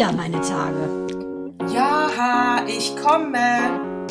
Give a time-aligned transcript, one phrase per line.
[0.00, 1.06] wieder meine Tage.
[1.74, 4.08] Ja, ich komme.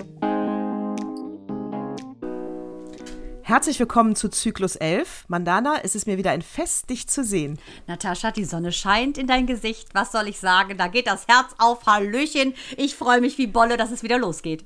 [3.41, 5.25] Herzlich willkommen zu Zyklus 11.
[5.29, 7.57] Mandana, es ist mir wieder ein Fest, dich zu sehen.
[7.87, 9.95] Natascha, die Sonne scheint in dein Gesicht.
[9.95, 10.77] Was soll ich sagen?
[10.77, 11.83] Da geht das Herz auf.
[11.87, 12.53] Hallöchen.
[12.77, 14.65] Ich freue mich wie Bolle, dass es wieder losgeht.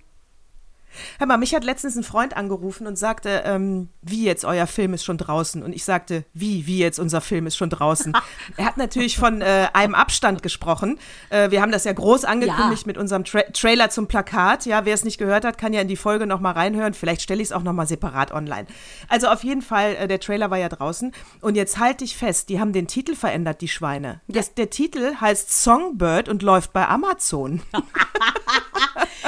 [1.19, 4.93] Hör mal, mich hat letztens ein Freund angerufen und sagte, ähm, wie jetzt, euer Film
[4.93, 5.63] ist schon draußen.
[5.63, 8.13] Und ich sagte, wie, wie jetzt, unser Film ist schon draußen.
[8.57, 10.99] er hat natürlich von äh, einem Abstand gesprochen.
[11.29, 12.87] Äh, wir haben das ja groß angekündigt ja.
[12.87, 14.65] mit unserem Tra Trailer zum Plakat.
[14.65, 16.93] Ja, wer es nicht gehört hat, kann ja in die Folge noch mal reinhören.
[16.93, 18.67] Vielleicht stelle ich es auch noch mal separat online.
[19.09, 21.11] Also auf jeden Fall, äh, der Trailer war ja draußen.
[21.41, 24.21] Und jetzt halte ich fest, die haben den Titel verändert, die Schweine.
[24.27, 27.61] Das, der Titel heißt Songbird und läuft bei Amazon.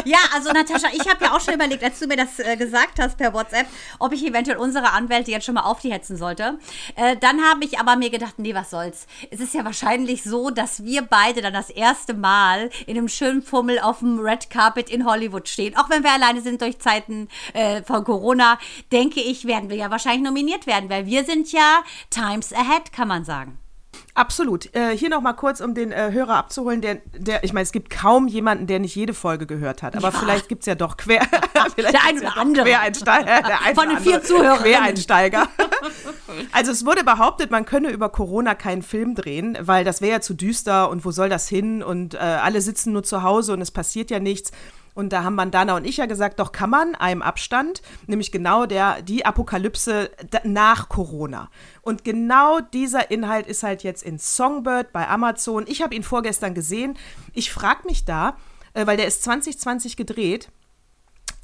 [0.03, 2.99] ja, also Natascha, ich habe ja auch schon überlegt, als du mir das äh, gesagt
[2.99, 3.67] hast per WhatsApp,
[3.99, 6.59] ob ich eventuell unsere Anwälte jetzt schon mal auf die hetzen sollte.
[6.95, 9.07] Äh, dann habe ich aber mir gedacht, nee, was soll's.
[9.31, 13.41] Es ist ja wahrscheinlich so, dass wir beide dann das erste Mal in einem schönen
[13.41, 15.77] Fummel auf dem Red Carpet in Hollywood stehen.
[15.77, 18.59] Auch wenn wir alleine sind durch Zeiten äh, von Corona,
[18.91, 23.07] denke ich, werden wir ja wahrscheinlich nominiert werden, weil wir sind ja Times Ahead, kann
[23.07, 23.57] man sagen.
[24.15, 24.73] Absolut.
[24.73, 27.73] Äh, hier noch mal kurz, um den äh, Hörer abzuholen, der, der, ich meine, es
[27.73, 30.17] gibt kaum jemanden, der nicht jede Folge gehört hat, aber ja.
[30.17, 31.19] vielleicht gibt es ja doch quer,
[31.77, 32.65] der ein oder andere.
[32.65, 34.59] Quereinsteiger, der ein Von den vier Zuhörern.
[34.59, 35.49] Quereinsteiger.
[36.53, 40.21] also es wurde behauptet, man könne über Corona keinen Film drehen, weil das wäre ja
[40.21, 43.59] zu düster und wo soll das hin und äh, alle sitzen nur zu Hause und
[43.59, 44.51] es passiert ja nichts.
[44.95, 48.65] Und da haben Mandana und ich ja gesagt, doch kann man einem Abstand, nämlich genau
[48.65, 50.09] der, die Apokalypse
[50.43, 51.51] nach Corona.
[51.81, 55.65] Und genau dieser Inhalt ist halt jetzt in Songbird bei Amazon.
[55.67, 56.97] Ich habe ihn vorgestern gesehen.
[57.33, 58.37] Ich frage mich da,
[58.73, 60.49] äh, weil der ist 2020 gedreht,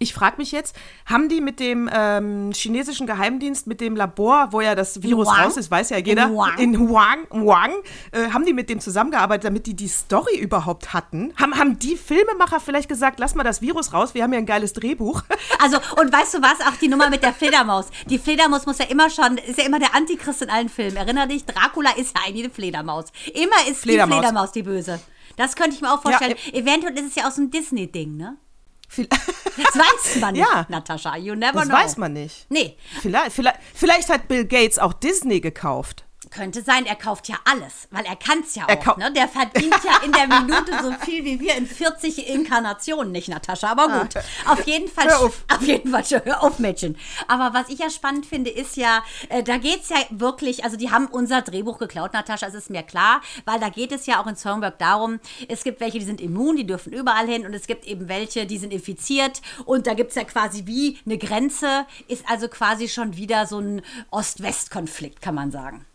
[0.01, 0.75] ich frage mich jetzt,
[1.06, 5.41] haben die mit dem ähm, chinesischen Geheimdienst, mit dem Labor, wo ja das Virus Huang?
[5.41, 7.72] raus ist, weiß ja jeder, in Huang, in Huang, Huang
[8.11, 11.34] äh, haben die mit dem zusammengearbeitet, damit die die Story überhaupt hatten?
[11.40, 14.45] Haben, haben die Filmemacher vielleicht gesagt, lass mal das Virus raus, wir haben ja ein
[14.45, 15.23] geiles Drehbuch?
[15.59, 17.85] Also, und weißt du was, auch die Nummer mit der Fledermaus.
[18.07, 20.97] Die Fledermaus muss ja immer schon, ist ja immer der Antichrist in allen Filmen.
[20.97, 23.06] Erinner dich, Dracula ist ja eigentlich eine Fledermaus.
[23.34, 24.16] Immer ist Fledermaus.
[24.16, 25.00] die Fledermaus die Böse.
[25.35, 26.35] Das könnte ich mir auch vorstellen.
[26.51, 28.38] Ja, Eventuell ist es ja aus dem Disney-Ding, ne?
[28.97, 31.16] Das weiß man nicht, ja, Natascha.
[31.18, 31.75] You never das know.
[31.75, 32.46] Das weiß man nicht.
[32.50, 32.78] Nee.
[33.02, 36.06] Vielleicht, vielleicht, vielleicht hat Bill Gates auch Disney gekauft.
[36.31, 38.97] Könnte sein, er kauft ja alles, weil er kann es ja auch.
[38.97, 39.11] Ne?
[39.11, 43.69] Der verdient ja in der Minute so viel wie wir in 40 Inkarnationen, nicht, Natascha?
[43.69, 43.99] Aber ah.
[43.99, 44.15] gut.
[44.47, 45.07] Auf jeden Fall.
[45.07, 45.43] Hör auf.
[45.53, 46.97] Auf jeden Fall, hör auf, Mädchen.
[47.27, 50.77] Aber was ich ja spannend finde, ist ja, äh, da geht es ja wirklich, also
[50.77, 54.21] die haben unser Drehbuch geklaut, Natascha, es ist mir klar, weil da geht es ja
[54.21, 55.19] auch in Songberg darum,
[55.49, 58.45] es gibt welche, die sind immun, die dürfen überall hin und es gibt eben welche,
[58.45, 62.87] die sind infiziert und da gibt es ja quasi wie eine Grenze, ist also quasi
[62.87, 63.81] schon wieder so ein
[64.11, 65.85] Ost-West-Konflikt, kann man sagen.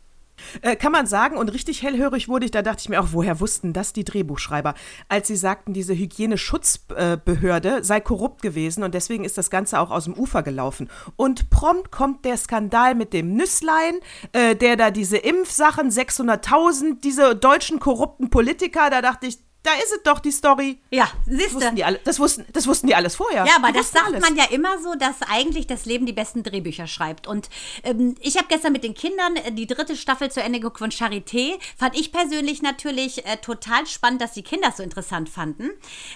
[0.62, 3.40] Äh, kann man sagen, und richtig hellhörig wurde ich, da dachte ich mir auch, woher
[3.40, 4.74] wussten das die Drehbuchschreiber,
[5.08, 10.04] als sie sagten, diese Hygieneschutzbehörde sei korrupt gewesen und deswegen ist das Ganze auch aus
[10.04, 10.88] dem Ufer gelaufen.
[11.16, 13.94] Und prompt kommt der Skandal mit dem Nüsslein,
[14.32, 19.92] äh, der da diese Impfsachen, 600.000, diese deutschen korrupten Politiker, da dachte ich, da ist
[19.92, 20.78] es doch die Story.
[20.90, 21.60] Ja, siehst du.
[22.04, 23.44] Das wussten, das wussten die alles vorher.
[23.44, 24.20] Ja, aber die das sagt alles.
[24.20, 27.26] man ja immer so, dass eigentlich das Leben die besten Drehbücher schreibt.
[27.26, 27.50] Und
[27.82, 30.90] ähm, ich habe gestern mit den Kindern äh, die dritte Staffel zu Ende geguckt von
[30.90, 31.58] Charité.
[31.76, 35.70] Fand ich persönlich natürlich äh, total spannend, dass die Kinder es so interessant fanden.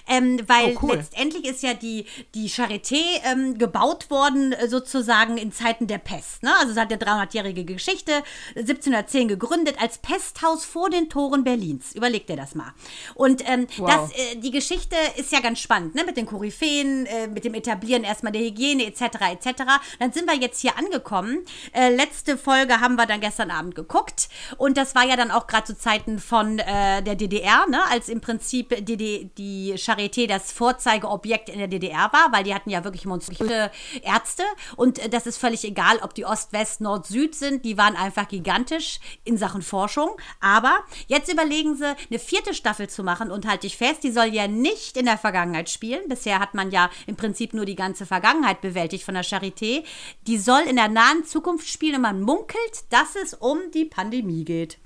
[0.07, 0.95] Ähm, weil oh, cool.
[0.95, 6.41] letztendlich ist ja die, die Charité ähm, gebaut worden, äh, sozusagen in Zeiten der Pest.
[6.43, 6.51] Ne?
[6.59, 8.23] Also es hat eine 300-jährige Geschichte,
[8.55, 11.93] 1710 gegründet, als Pesthaus vor den Toren Berlins.
[11.93, 12.73] Überleg dir das mal.
[13.15, 13.89] Und ähm, wow.
[13.89, 16.03] das, äh, die Geschichte ist ja ganz spannend, ne?
[16.03, 19.01] Mit den Koryphäen, äh, mit dem Etablieren erstmal der Hygiene etc.
[19.31, 19.63] etc.
[19.99, 21.39] Dann sind wir jetzt hier angekommen.
[21.73, 25.47] Äh, letzte Folge haben wir dann gestern Abend geguckt und das war ja dann auch
[25.47, 27.79] gerade zu Zeiten von äh, der DDR, ne?
[27.89, 32.69] Als im Prinzip die, die, Charité das Vorzeigeobjekt in der DDR war, weil die hatten
[32.69, 33.71] ja wirklich monströse
[34.03, 34.43] Ärzte
[34.75, 37.65] und äh, das ist völlig egal, ob die Ost, West, Nord, Süd sind.
[37.65, 40.11] Die waren einfach gigantisch in Sachen Forschung.
[40.39, 44.27] Aber jetzt überlegen sie, eine vierte Staffel zu machen und halte ich fest, die soll
[44.27, 46.07] ja nicht in der Vergangenheit spielen.
[46.07, 49.83] Bisher hat man ja im Prinzip nur die ganze Vergangenheit bewältigt von der Charité.
[50.27, 54.45] Die soll in der nahen Zukunft spielen und man munkelt, dass es um die Pandemie
[54.45, 54.77] geht.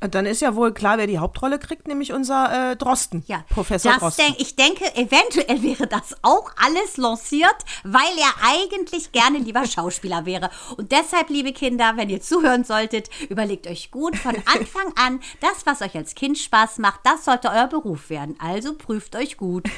[0.00, 3.92] Dann ist ja wohl klar, wer die Hauptrolle kriegt, nämlich unser äh, Drosten, ja, Professor
[3.92, 4.26] das Drosten.
[4.26, 10.26] Denk, ich denke, eventuell wäre das auch alles lanciert, weil er eigentlich gerne lieber Schauspieler
[10.26, 10.50] wäre.
[10.76, 15.66] Und deshalb, liebe Kinder, wenn ihr zuhören solltet, überlegt euch gut von Anfang an, das,
[15.66, 18.36] was euch als Kind Spaß macht, das sollte euer Beruf werden.
[18.38, 19.68] Also prüft euch gut.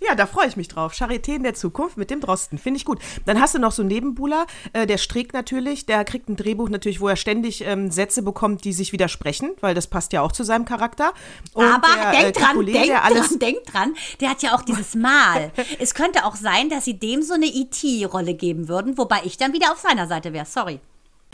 [0.00, 0.92] Ja, da freue ich mich drauf.
[0.92, 2.58] Charité in der Zukunft mit dem Drosten.
[2.58, 2.98] Finde ich gut.
[3.26, 5.86] Dann hast du noch so einen Nebenbuhler, äh, der Streeck natürlich.
[5.86, 9.74] Der kriegt ein Drehbuch natürlich, wo er ständig ähm, Sätze bekommt, die sich widersprechen, weil
[9.74, 11.12] das passt ja auch zu seinem Charakter.
[11.52, 14.62] Und Aber der, denk äh, dran, Capulet, denk dran, denk dran, der hat ja auch
[14.62, 15.52] dieses Mal.
[15.78, 19.52] es könnte auch sein, dass sie dem so eine E.T.-Rolle geben würden, wobei ich dann
[19.52, 20.46] wieder auf seiner Seite wäre.
[20.46, 20.80] Sorry.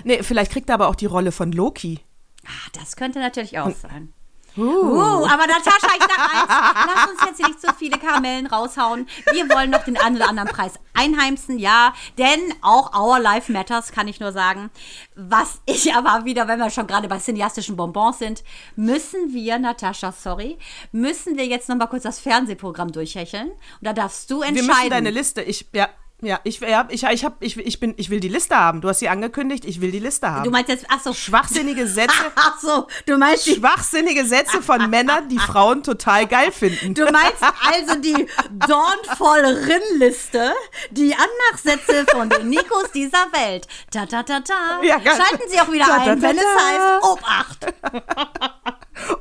[0.04, 2.00] Nee, vielleicht kriegt er aber auch die Rolle von Loki.
[2.44, 4.12] Ah, das könnte natürlich auch sein.
[4.56, 9.08] Uh, aber Natascha, ich sag eins, lass uns jetzt hier nicht so viele Karamellen raushauen.
[9.32, 13.90] Wir wollen noch den einen oder anderen Preis einheimsen, ja, denn auch Our Life Matters,
[13.90, 14.70] kann ich nur sagen.
[15.16, 18.44] Was ich aber wieder, wenn wir schon gerade bei cineastischen Bonbons sind,
[18.76, 20.58] müssen wir, Natascha, sorry,
[20.92, 23.48] müssen wir jetzt noch mal kurz das Fernsehprogramm durchhecheln.
[23.50, 24.68] Und da darfst du Wir entscheiden.
[24.68, 25.42] müssen deine Liste.
[25.42, 25.88] Ich, ja,
[26.24, 28.80] ja, ich, ja, ich, ich, hab, ich, ich, bin, ich will die Liste haben.
[28.80, 30.44] Du hast sie angekündigt, ich will die Liste haben.
[30.44, 32.14] du meinst jetzt, ach so, Schwachsinnige Sätze.
[32.34, 36.94] ach so, du meinst die Schwachsinnige Sätze von Männern, die Frauen total geil finden.
[36.94, 38.26] Du meinst also die
[38.66, 40.52] Dornvoll-Rin-Liste,
[40.90, 43.66] die Annachsätze von den Nikos dieser Welt.
[43.90, 44.80] Ta ta ta ta.
[44.82, 45.00] Ja.
[45.00, 47.66] Schalten Sie auch wieder Ta, ta, ein, ta, wenn es heißt Obacht.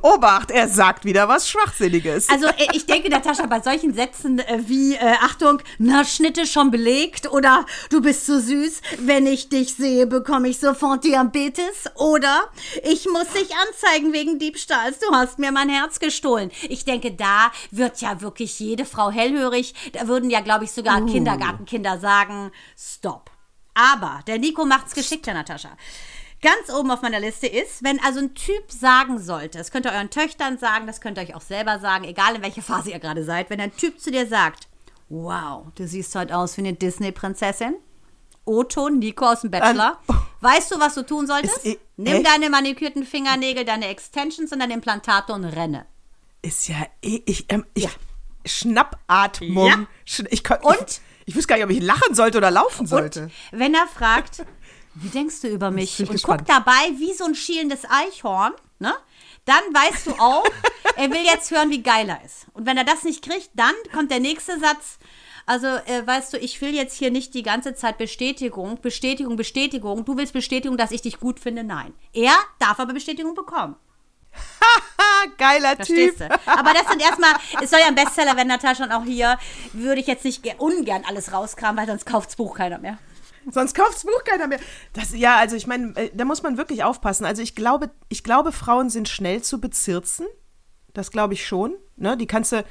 [0.02, 2.28] Obacht, er sagt wieder was Schwachsinniges.
[2.28, 6.70] Also äh, ich denke, Natascha, bei solchen Sätzen äh, wie äh, Achtung, na Schnitte schon
[6.70, 12.44] belegt oder du bist so süß, wenn ich dich sehe, bekomme ich sofort Diabetes oder
[12.82, 16.50] ich muss dich anzeigen wegen Diebstahls, du hast mir mein Herz gestohlen.
[16.68, 19.74] Ich denke, da wird ja wirklich jede Frau hellhörig.
[19.92, 23.30] Da würden ja, glaube ich, sogar Kindergartenkinder sagen, stopp.
[23.74, 25.76] Aber der Nico macht's geschickter, Natascha.
[26.44, 29.92] Ganz oben auf meiner Liste ist, wenn also ein Typ sagen sollte, das könnt ihr
[29.92, 32.98] euren Töchtern sagen, das könnt ihr euch auch selber sagen, egal in welcher Phase ihr
[32.98, 34.68] gerade seid, wenn ein Typ zu dir sagt,
[35.08, 37.76] wow, du siehst heute aus wie eine Disney-Prinzessin.
[38.44, 39.98] Otto, Nico aus dem Bachelor.
[40.42, 41.64] Weißt du, was du tun solltest?
[41.64, 42.26] Ist, Nimm echt?
[42.26, 45.86] deine manikürten Fingernägel, deine Extensions und dein Implantator und renne.
[46.42, 47.88] ist ja eh, ich, ähm, ich
[48.44, 49.66] Schnappatmung.
[49.66, 49.86] Ja.
[50.30, 50.76] Ich, kon- Und?
[50.90, 53.30] Ich, ich wüsste gar nicht, ob ich lachen sollte oder laufen sollte.
[53.52, 54.44] Und wenn er fragt,
[54.94, 55.98] wie denkst du über mich?
[56.00, 56.46] Und gespannt.
[56.46, 58.94] guckt dabei wie so ein schielendes Eichhorn, ne?
[59.44, 60.44] Dann weißt du auch,
[60.96, 62.46] er will jetzt hören, wie geil er ist.
[62.54, 64.98] Und wenn er das nicht kriegt, dann kommt der nächste Satz.
[65.46, 70.06] Also, äh, weißt du, ich will jetzt hier nicht die ganze Zeit Bestätigung, Bestätigung, Bestätigung.
[70.06, 71.62] Du willst Bestätigung, dass ich dich gut finde?
[71.64, 71.92] Nein.
[72.14, 73.76] Er darf aber Bestätigung bekommen.
[75.38, 76.28] Geiler Verstehst Typ.
[76.28, 76.34] du?
[76.50, 79.38] Aber das sind erstmal, es soll ja ein Bestseller werden, Natascha, und auch hier
[79.72, 82.98] würde ich jetzt nicht ge- ungern alles rauskramen, weil sonst kauft's Buch keiner mehr.
[83.50, 84.60] Sonst kauft das Buch keiner mehr.
[84.92, 87.24] Das, ja, also ich meine, äh, da muss man wirklich aufpassen.
[87.24, 90.26] Also ich glaube, ich glaube, Frauen sind schnell zu bezirzen.
[90.92, 91.74] Das glaube ich schon.
[91.96, 92.16] Ne?
[92.16, 92.64] Die kannst du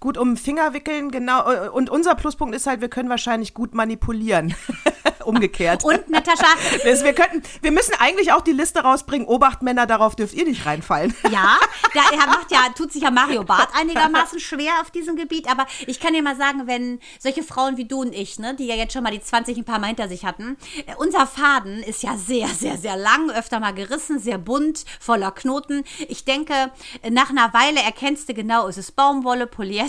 [0.00, 1.50] gut um den Finger wickeln, genau.
[1.50, 4.54] Äh, Und unser Pluspunkt ist halt, wir können wahrscheinlich gut manipulieren.
[5.24, 5.82] Umgekehrt.
[5.82, 6.46] Und Natascha,
[6.84, 10.66] wir, könnten, wir müssen eigentlich auch die Liste rausbringen, Obacht Männer, darauf dürft ihr nicht
[10.66, 11.14] reinfallen.
[11.36, 11.58] Ja,
[11.92, 15.98] da macht ja, tut sich ja Mario Barth einigermaßen schwer auf diesem Gebiet, aber ich
[15.98, 18.92] kann dir mal sagen, wenn solche Frauen wie du und ich, ne, die ja jetzt
[18.92, 20.56] schon mal die 20 ein paar Mal hinter sich hatten,
[20.86, 25.32] äh, unser Faden ist ja sehr, sehr, sehr lang, öfter mal gerissen, sehr bunt, voller
[25.32, 25.82] Knoten.
[26.08, 26.70] Ich denke,
[27.10, 29.85] nach einer Weile erkennst du genau, ist es Baumwolle, Polyester,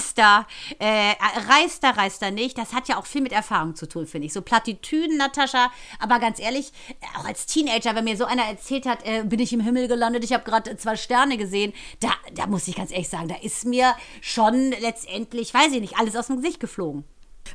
[0.79, 1.13] äh,
[1.49, 2.57] reißt er, reißt er nicht.
[2.57, 4.33] Das hat ja auch viel mit Erfahrung zu tun, finde ich.
[4.33, 8.85] So Plattitüden, Natascha, aber ganz ehrlich, äh, auch als Teenager, wenn mir so einer erzählt
[8.85, 12.47] hat, äh, bin ich im Himmel gelandet, ich habe gerade zwei Sterne gesehen, da, da
[12.47, 16.27] muss ich ganz ehrlich sagen, da ist mir schon letztendlich, weiß ich nicht, alles aus
[16.27, 17.03] dem Gesicht geflogen.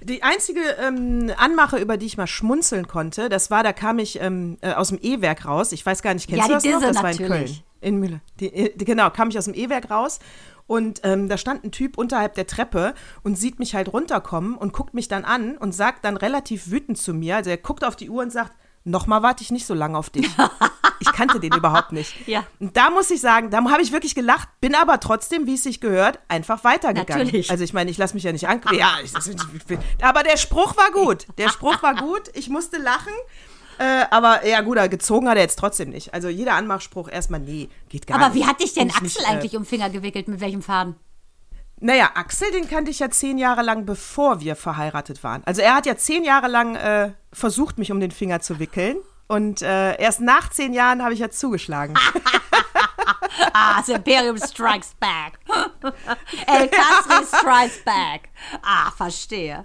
[0.01, 4.21] Die einzige ähm, Anmache, über die ich mal schmunzeln konnte, das war, da kam ich
[4.21, 5.73] ähm, äh, aus dem E-Werk raus.
[5.73, 6.81] Ich weiß gar nicht, kennst Ja, du das noch?
[6.81, 7.53] Disse Das war in natürlich.
[7.53, 7.65] Köln.
[7.83, 8.21] In Mühle.
[8.41, 10.21] Die, äh, die, genau, kam ich aus dem E-Werk raus.
[10.73, 14.73] Und ähm, da stand ein Typ unterhalb der Treppe und sieht mich halt runterkommen und
[14.73, 17.95] guckt mich dann an und sagt dann relativ wütend zu mir, also er guckt auf
[17.95, 20.31] die Uhr und sagt, nochmal warte ich nicht so lange auf dich.
[20.99, 22.14] Ich kannte den überhaupt nicht.
[22.26, 22.47] Ja.
[22.59, 25.62] Und da muss ich sagen, da habe ich wirklich gelacht, bin aber trotzdem, wie es
[25.62, 27.26] sich gehört, einfach weitergegangen.
[27.26, 27.50] Natürlich.
[27.50, 28.62] Also ich meine, ich lasse mich ja nicht an.
[28.73, 29.12] Ja, ich,
[30.00, 31.26] aber der Spruch war gut.
[31.37, 32.31] Der Spruch war gut.
[32.33, 33.12] Ich musste lachen.
[33.79, 36.14] Äh, aber ja, gut, gezogen hat er jetzt trotzdem nicht.
[36.14, 38.43] Also jeder Anmachspruch erstmal, nee, geht gar Aber nicht.
[38.43, 40.29] wie hat dich denn Axel nicht, äh, eigentlich um den Finger gewickelt?
[40.29, 40.97] Mit welchem Faden?
[41.81, 45.43] Naja, Axel, den kannte ich ja zehn Jahre lang, bevor wir verheiratet waren.
[45.45, 48.99] Also er hat ja zehn Jahre lang äh, versucht, mich um den Finger zu wickeln.
[49.26, 51.95] Und äh, erst nach zehn Jahren habe ich ja zugeschlagen.
[53.55, 55.38] Ah, das Imperium Strikes Back.
[56.47, 58.31] El Castri Strikes Back.
[58.62, 59.64] Ah, verstehe.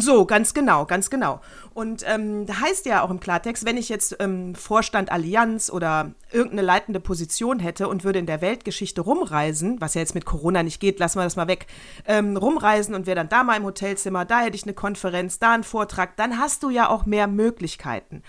[0.00, 1.40] So, ganz genau, ganz genau.
[1.74, 6.62] Und ähm, heißt ja auch im Klartext, wenn ich jetzt ähm, Vorstand Allianz oder irgendeine
[6.62, 10.80] leitende Position hätte und würde in der Weltgeschichte rumreisen, was ja jetzt mit Corona nicht
[10.80, 11.66] geht, lassen wir das mal weg,
[12.06, 15.52] ähm, rumreisen und wäre dann da mal im Hotelzimmer, da hätte ich eine Konferenz, da
[15.52, 18.22] einen Vortrag, dann hast du ja auch mehr Möglichkeiten,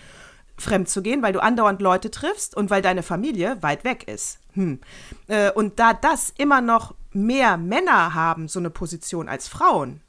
[0.56, 4.38] fremd zu gehen, weil du andauernd Leute triffst und weil deine Familie weit weg ist.
[4.54, 4.80] Hm.
[5.28, 10.00] Äh, und da das immer noch mehr Männer haben, so eine Position als Frauen,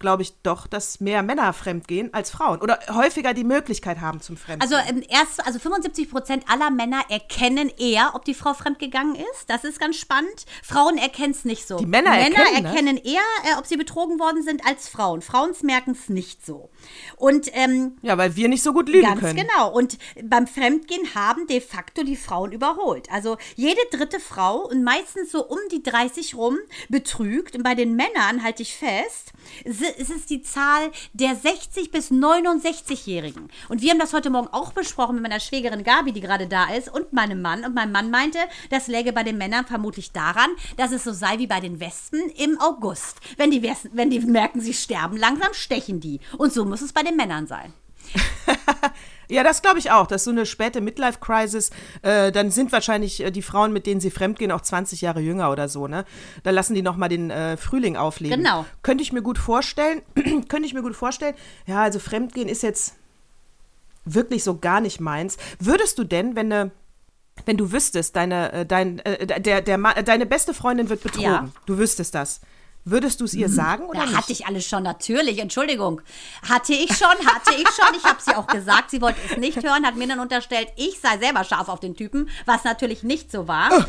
[0.00, 4.36] glaube ich doch, dass mehr Männer fremdgehen als Frauen oder häufiger die Möglichkeit haben zum
[4.36, 4.72] Fremdgehen.
[4.72, 9.48] Also ähm, erst, also 75 Prozent aller Männer erkennen eher, ob die Frau fremdgegangen ist.
[9.48, 10.46] Das ist ganz spannend.
[10.64, 11.76] Frauen erkennen es nicht so.
[11.76, 12.68] Die Männer, Männer erkennen, ne?
[12.68, 13.04] erkennen ne?
[13.04, 15.22] eher, äh, ob sie betrogen worden sind als Frauen.
[15.22, 16.70] Frauen merken es nicht so.
[17.16, 19.36] Und ähm, ja, weil wir nicht so gut lügen ganz können.
[19.36, 19.72] Ganz genau.
[19.72, 23.10] Und beim Fremdgehen haben de facto die Frauen überholt.
[23.10, 26.58] Also jede dritte Frau und meistens so um die 30 rum
[26.88, 27.56] betrügt.
[27.56, 29.32] Und bei den Männern halte ich fest,
[29.64, 33.48] es ist die Zahl der 60 bis 69-Jährigen.
[33.68, 36.72] Und wir haben das heute Morgen auch besprochen mit meiner Schwägerin Gabi, die gerade da
[36.72, 37.64] ist, und meinem Mann.
[37.64, 38.38] Und mein Mann meinte,
[38.70, 42.20] das läge bei den Männern vermutlich daran, dass es so sei wie bei den Wespen
[42.36, 43.18] im August.
[43.36, 46.20] Wenn die, wenn die merken, sie sterben langsam, stechen die.
[46.38, 47.72] Und so muss es bei den Männern sein.
[49.30, 50.06] Ja, das glaube ich auch.
[50.06, 51.70] Das ist so eine späte Midlife-Crisis.
[52.02, 55.52] Äh, dann sind wahrscheinlich äh, die Frauen, mit denen sie fremdgehen, auch 20 Jahre jünger
[55.52, 56.04] oder so, ne?
[56.42, 58.38] Da lassen die nochmal den äh, Frühling aufleben.
[58.38, 58.66] Genau.
[58.82, 60.02] Könnte ich mir gut vorstellen.
[60.48, 61.36] Könnte ich mir gut vorstellen.
[61.66, 62.94] Ja, also Fremdgehen ist jetzt
[64.04, 65.36] wirklich so gar nicht meins.
[65.60, 66.70] Würdest du denn, wenn eine
[67.46, 71.48] wenn du wüsstest, deine, äh, dein, äh, der, der, deine beste Freundin wird betrogen, ja.
[71.64, 72.42] du wüsstest das.
[72.84, 73.52] Würdest du es ihr mhm.
[73.52, 74.16] sagen oder ja, nicht?
[74.16, 75.38] Hatte ich alles schon, natürlich.
[75.38, 76.00] Entschuldigung.
[76.48, 77.94] Hatte ich schon, hatte ich schon.
[77.94, 80.98] Ich habe sie auch gesagt, sie wollte es nicht hören, hat mir dann unterstellt, ich
[81.00, 83.70] sei selber scharf auf den Typen, was natürlich nicht so war.
[83.72, 83.82] Oh.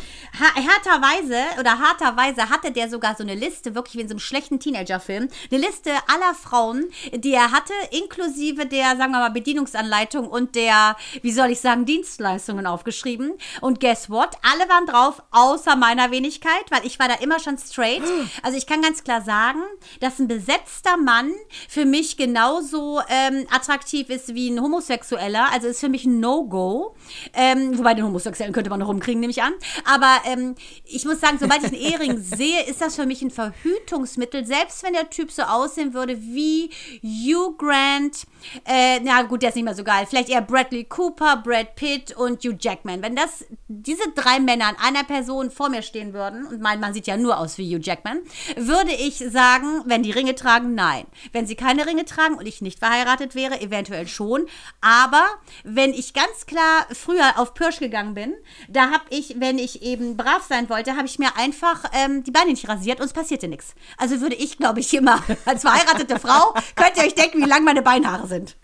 [0.54, 4.60] Härterweise oder harterweise hatte der sogar so eine Liste, wirklich wie in so einem schlechten
[4.60, 10.54] Teenager-Film, eine Liste aller Frauen, die er hatte, inklusive der, sagen wir mal, Bedienungsanleitung und
[10.54, 13.32] der, wie soll ich sagen, Dienstleistungen aufgeschrieben.
[13.62, 14.36] Und guess what?
[14.42, 18.02] Alle waren drauf, außer meiner Wenigkeit, weil ich war da immer schon straight.
[18.42, 19.60] Also ich kann ganz klar sagen,
[20.00, 21.32] dass ein besetzter Mann
[21.68, 25.50] für mich genauso ähm, attraktiv ist wie ein Homosexueller.
[25.52, 26.94] Also ist für mich ein No-Go.
[27.32, 29.54] Ähm, wobei den Homosexuellen könnte man noch rumkriegen, nehme ich an.
[29.84, 33.30] Aber ähm, ich muss sagen, sobald ich einen Ehering sehe, ist das für mich ein
[33.30, 34.44] Verhütungsmittel.
[34.44, 36.70] Selbst wenn der Typ so aussehen würde wie
[37.02, 38.26] Hugh Grant.
[38.66, 40.06] Äh, na gut, der ist nicht mehr so geil.
[40.08, 43.02] Vielleicht eher Bradley Cooper, Brad Pitt und Hugh Jackman.
[43.02, 46.92] Wenn das diese drei Männer an einer Person vor mir stehen würden, und mein Mann
[46.92, 48.20] sieht ja nur aus wie Hugh Jackman,
[48.56, 51.06] würde ich sagen, wenn die Ringe tragen, nein.
[51.32, 54.46] Wenn sie keine Ringe tragen und ich nicht verheiratet wäre, eventuell schon.
[54.80, 55.26] Aber
[55.64, 58.34] wenn ich ganz klar früher auf Pirsch gegangen bin,
[58.68, 62.30] da habe ich, wenn ich eben brav sein wollte, habe ich mir einfach ähm, die
[62.30, 63.74] Beine nicht rasiert und es passierte nichts.
[63.96, 67.64] Also würde ich, glaube ich, immer als verheiratete Frau, könnt ihr euch denken, wie lang
[67.64, 68.56] meine Beinhaare sind.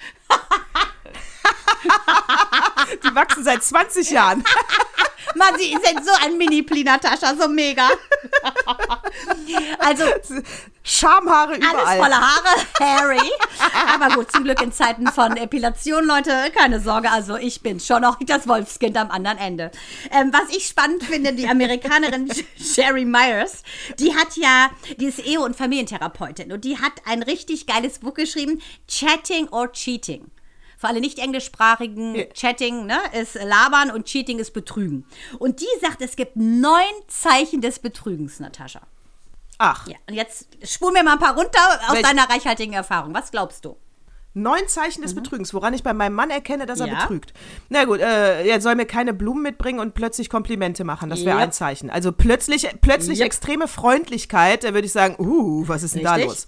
[3.05, 4.45] Die wachsen seit 20 Jahren.
[5.35, 7.89] Mann, sie sind so ein Mini-Pli, Natascha, so mega.
[9.79, 10.05] Also.
[10.83, 11.77] Schamhaare überall.
[11.77, 13.31] Alles voller Haare, Harry.
[13.93, 17.11] Aber gut, zum Glück in Zeiten von Epilation, Leute, keine Sorge.
[17.11, 19.71] Also ich bin schon noch das Wolfskind am anderen Ende.
[20.11, 23.63] Ähm, was ich spannend finde, die Amerikanerin Sherry Myers,
[23.99, 28.15] die hat ja, die ist Ehe- und Familientherapeutin und die hat ein richtig geiles Buch
[28.15, 30.31] geschrieben, Chatting or Cheating.
[30.79, 32.25] Für alle nicht englischsprachigen, ja.
[32.27, 35.05] Chatting ne, ist Labern und Cheating ist Betrügen.
[35.41, 38.83] Und die sagt, es gibt neun Zeichen des Betrügens, Natascha.
[39.59, 39.89] Ach.
[39.89, 41.59] Ja, und jetzt spul mir mal ein paar runter
[41.89, 42.07] aus Welch?
[42.07, 43.13] deiner reichhaltigen Erfahrung.
[43.13, 43.77] Was glaubst du?
[44.35, 45.23] Neun Zeichen des mhm.
[45.23, 47.01] Betrügens, woran ich bei meinem Mann erkenne, dass er ja.
[47.01, 47.33] betrügt.
[47.71, 51.11] Na gut, äh, er soll mir keine Blumen mitbringen und plötzlich Komplimente machen.
[51.11, 51.47] Das wäre yep.
[51.47, 51.91] ein Zeichen.
[51.91, 53.27] Also plötzlich, plötzlich yep.
[53.27, 56.25] extreme Freundlichkeit, da würde ich sagen, uh, was ist denn Richtig?
[56.25, 56.47] da los?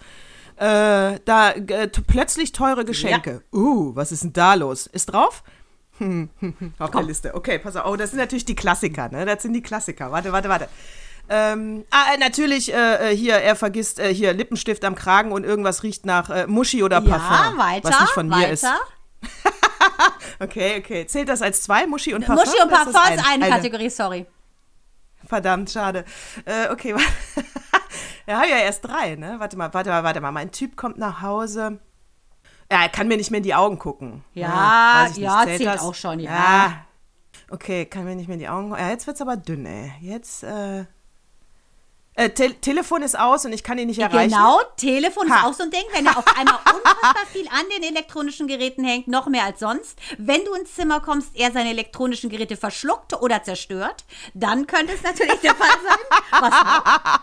[0.60, 3.42] Äh, da äh, plötzlich teure Geschenke.
[3.50, 3.58] Ja.
[3.58, 4.86] Uh, was ist denn da los?
[4.86, 5.42] Ist drauf?
[6.78, 7.34] Auf der Liste.
[7.34, 7.86] Okay, pass auf.
[7.86, 9.24] Oh, das sind natürlich die Klassiker, ne?
[9.24, 10.12] Das sind die Klassiker.
[10.12, 10.68] Warte, warte, warte.
[11.30, 15.44] Ähm, ah, äh, natürlich äh, äh, hier, er vergisst äh, hier Lippenstift am Kragen und
[15.44, 17.58] irgendwas riecht nach äh, Muschi oder Ja, Parfum.
[17.58, 18.52] weiter, was nicht von mir weiter.
[18.52, 18.66] ist.
[20.40, 21.06] Okay, okay.
[21.06, 22.44] Zählt das als zwei, Muschi und Parfum?
[22.44, 24.26] Muschi und ist Parfum das ist eine Kategorie, sorry.
[25.26, 26.04] Verdammt, schade.
[26.44, 27.06] Äh, okay, warte.
[28.26, 29.36] Er hat ja erst drei, ne?
[29.38, 30.32] Warte mal, warte mal, warte mal.
[30.32, 31.80] Mein Typ kommt nach Hause.
[32.70, 34.22] Ja, er kann mir nicht mehr in die Augen gucken.
[34.32, 36.30] Ja, weiß ich ja, Zählt zählt auch schon, ja.
[36.30, 36.86] ja.
[37.50, 38.84] Okay, kann mir nicht mehr in die Augen gucken.
[38.84, 39.92] Ja, jetzt wird's aber dünn, ey.
[40.00, 40.84] Jetzt, äh.
[42.14, 44.30] äh Te Telefon ist aus und ich kann ihn nicht erreichen.
[44.30, 45.48] Genau, Telefon ist Ha.
[45.48, 49.08] auch so ein Ding, wenn er auf einmal unfassbar viel an den elektronischen Geräten hängt,
[49.08, 49.98] noch mehr als sonst.
[50.16, 55.02] Wenn du ins Zimmer kommst, er seine elektronischen Geräte verschluckt oder zerstört, dann könnte es
[55.02, 56.20] natürlich der Fall sein.
[56.40, 57.20] Was noch?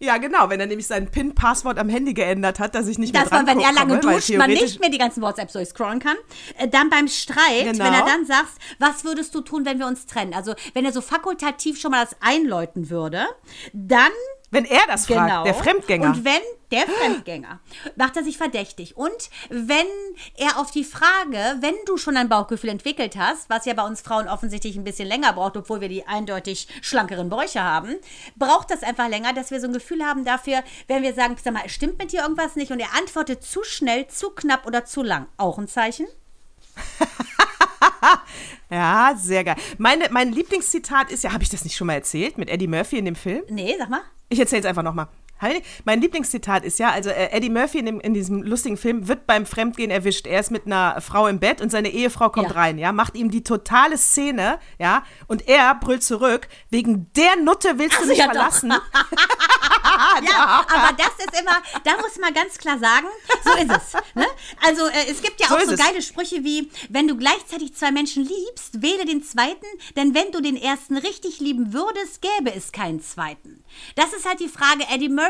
[0.00, 3.22] Ja, genau, wenn er nämlich sein PIN-Passwort am Handy geändert hat, dass ich nicht mehr
[3.22, 6.16] dass man, wenn er lange weil duscht, man nicht mehr die ganzen WhatsApps durchscrollen kann.
[6.56, 7.84] Äh, Dann beim Streit, Genau.
[7.84, 10.34] wenn er dann sagt, was würdest du tun, wenn wir uns trennen?
[10.34, 13.26] Also wenn er so fakultativ schon mal das einläuten würde,
[13.72, 14.12] dann
[14.50, 15.44] Wenn er das fragt, Genau.
[15.44, 16.08] der Fremdgänger.
[16.08, 16.40] Und wenn
[16.70, 17.60] der Fremdgänger
[17.96, 18.96] macht er sich verdächtig.
[18.96, 19.86] Und wenn
[20.36, 24.00] er auf die Frage, wenn du schon ein Bauchgefühl entwickelt hast, was ja bei uns
[24.00, 27.96] Frauen offensichtlich ein bisschen länger braucht, obwohl wir die eindeutig schlankeren Bäuche haben,
[28.36, 31.54] braucht das einfach länger, dass wir so ein Gefühl haben dafür, wenn wir sagen, sag
[31.54, 32.70] mal, stimmt mit dir irgendwas nicht?
[32.70, 35.26] Und er antwortet zu schnell, zu knapp oder zu lang.
[35.36, 36.06] Auch ein Zeichen?
[38.70, 39.56] ja, sehr geil.
[39.78, 42.98] Meine, mein Lieblingszitat ist ja, habe ich das nicht schon mal erzählt mit Eddie Murphy
[42.98, 43.42] in dem Film?
[43.48, 44.02] Nee, sag mal.
[44.28, 45.08] Ich erzähle es einfach nochmal.
[45.84, 49.26] Mein Lieblingszitat ist ja, also äh, Eddie Murphy in, dem, in diesem lustigen Film wird
[49.26, 50.26] beim Fremdgehen erwischt.
[50.26, 52.54] Er ist mit einer Frau im Bett und seine Ehefrau kommt Ja.
[52.56, 57.78] rein, ja, macht ihm die totale Szene, ja, und er brüllt zurück, wegen der Nutte
[57.78, 58.72] willst du mich ja, verlassen.
[60.28, 63.06] Ja, aber das ist immer, da muss man ganz klar sagen,
[63.44, 63.92] so ist es.
[64.14, 64.26] Ne?
[64.64, 65.80] Also äh, es gibt ja So auch so es.
[65.80, 70.40] geile Sprüche wie, wenn du gleichzeitig zwei Menschen liebst, wähle den zweiten, denn wenn du
[70.40, 73.64] den ersten richtig lieben würdest, gäbe es keinen zweiten.
[73.96, 75.27] Das ist halt die Frage, Eddie Murphy.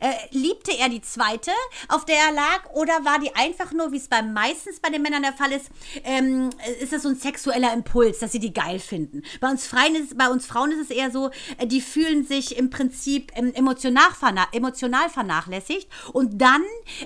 [0.00, 1.50] Äh, liebte er die zweite,
[1.88, 5.02] auf der er lag, oder war die einfach nur, wie es bei meistens bei den
[5.02, 5.70] Männern der Fall ist,
[6.04, 9.22] ähm, ist das so ein sexueller Impuls, dass sie die geil finden.
[9.40, 12.56] Bei uns, Freien ist, bei uns Frauen ist es eher so, äh, die fühlen sich
[12.56, 16.62] im Prinzip ähm, emotional, verna emotional vernachlässigt und dann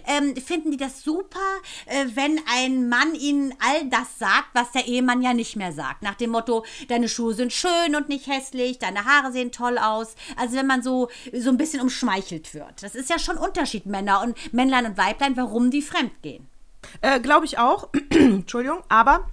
[0.06, 1.38] ähm, finden die das super,
[1.86, 6.02] äh, wenn ein Mann ihnen all das sagt, was der Ehemann ja nicht mehr sagt.
[6.02, 10.14] Nach dem Motto, deine Schuhe sind schön und nicht hässlich, deine Haare sehen toll aus.
[10.36, 12.82] Also wenn man so, so ein bisschen umschmeichelt wird.
[12.82, 16.46] Das ist ja schon Unterschied, Männer und Männlein und Weiblein, warum die fremd gehen.
[17.00, 17.88] Äh, Glaube ich auch.
[18.10, 19.26] Entschuldigung, aber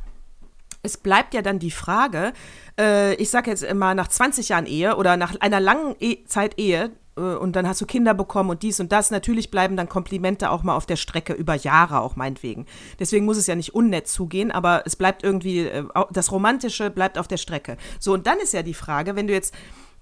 [0.84, 2.34] es bleibt ja dann die Frage,
[2.80, 6.58] äh, ich sage jetzt immer nach 20 Jahren Ehe oder nach einer langen e Zeit
[6.58, 9.90] Ehe äh, und dann hast du Kinder bekommen und dies und das, natürlich bleiben dann
[9.90, 12.66] Komplimente auch mal auf der Strecke über Jahre auch meinetwegen.
[13.00, 17.18] Deswegen muss es ja nicht unnett zugehen, aber es bleibt irgendwie, äh, das Romantische bleibt
[17.18, 17.78] auf der Strecke.
[18.00, 19.54] So, und dann ist ja die Frage, wenn du jetzt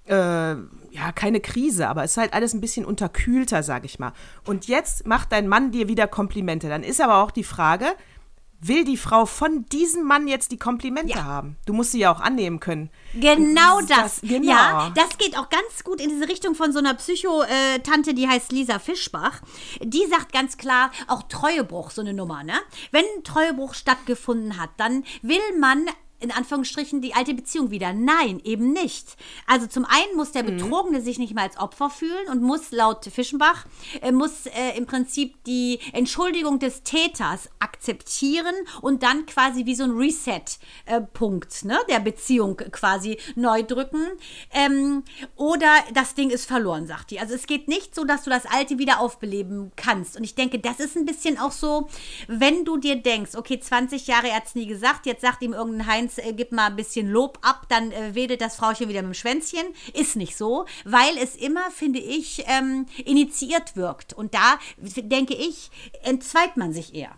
[0.06, 0.56] äh,
[0.90, 4.12] ja, keine Krise, aber es ist halt alles ein bisschen unterkühlter, sag ich mal.
[4.46, 6.68] Und jetzt macht dein Mann dir wieder Komplimente.
[6.68, 7.86] Dann ist aber auch die Frage,
[8.58, 11.24] will die Frau von diesem Mann jetzt die Komplimente Ja.
[11.24, 11.56] haben?
[11.66, 12.88] Du musst sie ja auch annehmen können.
[13.12, 13.88] Genau das.
[13.88, 14.50] Das- genau.
[14.50, 18.52] Ja, das geht auch ganz gut in diese Richtung von so einer Psycho-Tante, die heißt
[18.52, 19.42] Lisa Fischbach.
[19.82, 22.54] Die sagt ganz klar, auch Treuebruch, so eine Nummer, ne?
[22.92, 25.84] Wenn ein Treuebruch stattgefunden hat, dann will man
[26.20, 27.92] in Anführungsstrichen die alte Beziehung wieder.
[27.92, 29.16] Nein, eben nicht.
[29.46, 30.56] Also zum einen muss der Mhm.
[30.56, 33.66] Betrogene sich nicht mal als Opfer fühlen und muss laut Fischenbach,
[34.00, 39.84] äh, muss äh, im Prinzip die Entschuldigung des Täters akzeptieren und dann quasi wie so
[39.84, 44.06] ein Reset-Punkt ne, der Beziehung quasi neu drücken.
[44.52, 45.02] Ähm,
[45.36, 47.20] oder das Ding ist verloren, sagt die.
[47.20, 50.16] Also es geht nicht so, dass du das Alte wieder aufbeleben kannst.
[50.16, 51.88] Und ich denke, das ist ein bisschen auch so,
[52.28, 55.52] wenn du dir denkst, okay, 20 Jahre, er hat es nie gesagt, jetzt sagt ihm
[55.52, 59.02] irgendein Heinz, äh, gib mal ein bisschen Lob ab, dann äh, wedelt das Frauchen wieder
[59.02, 59.64] mit dem Schwänzchen.
[59.94, 64.12] Ist nicht so, weil es immer, finde ich, ähm, initiiert wirkt.
[64.12, 65.70] Und da, denke ich,
[66.02, 67.16] entzweit man sich eher.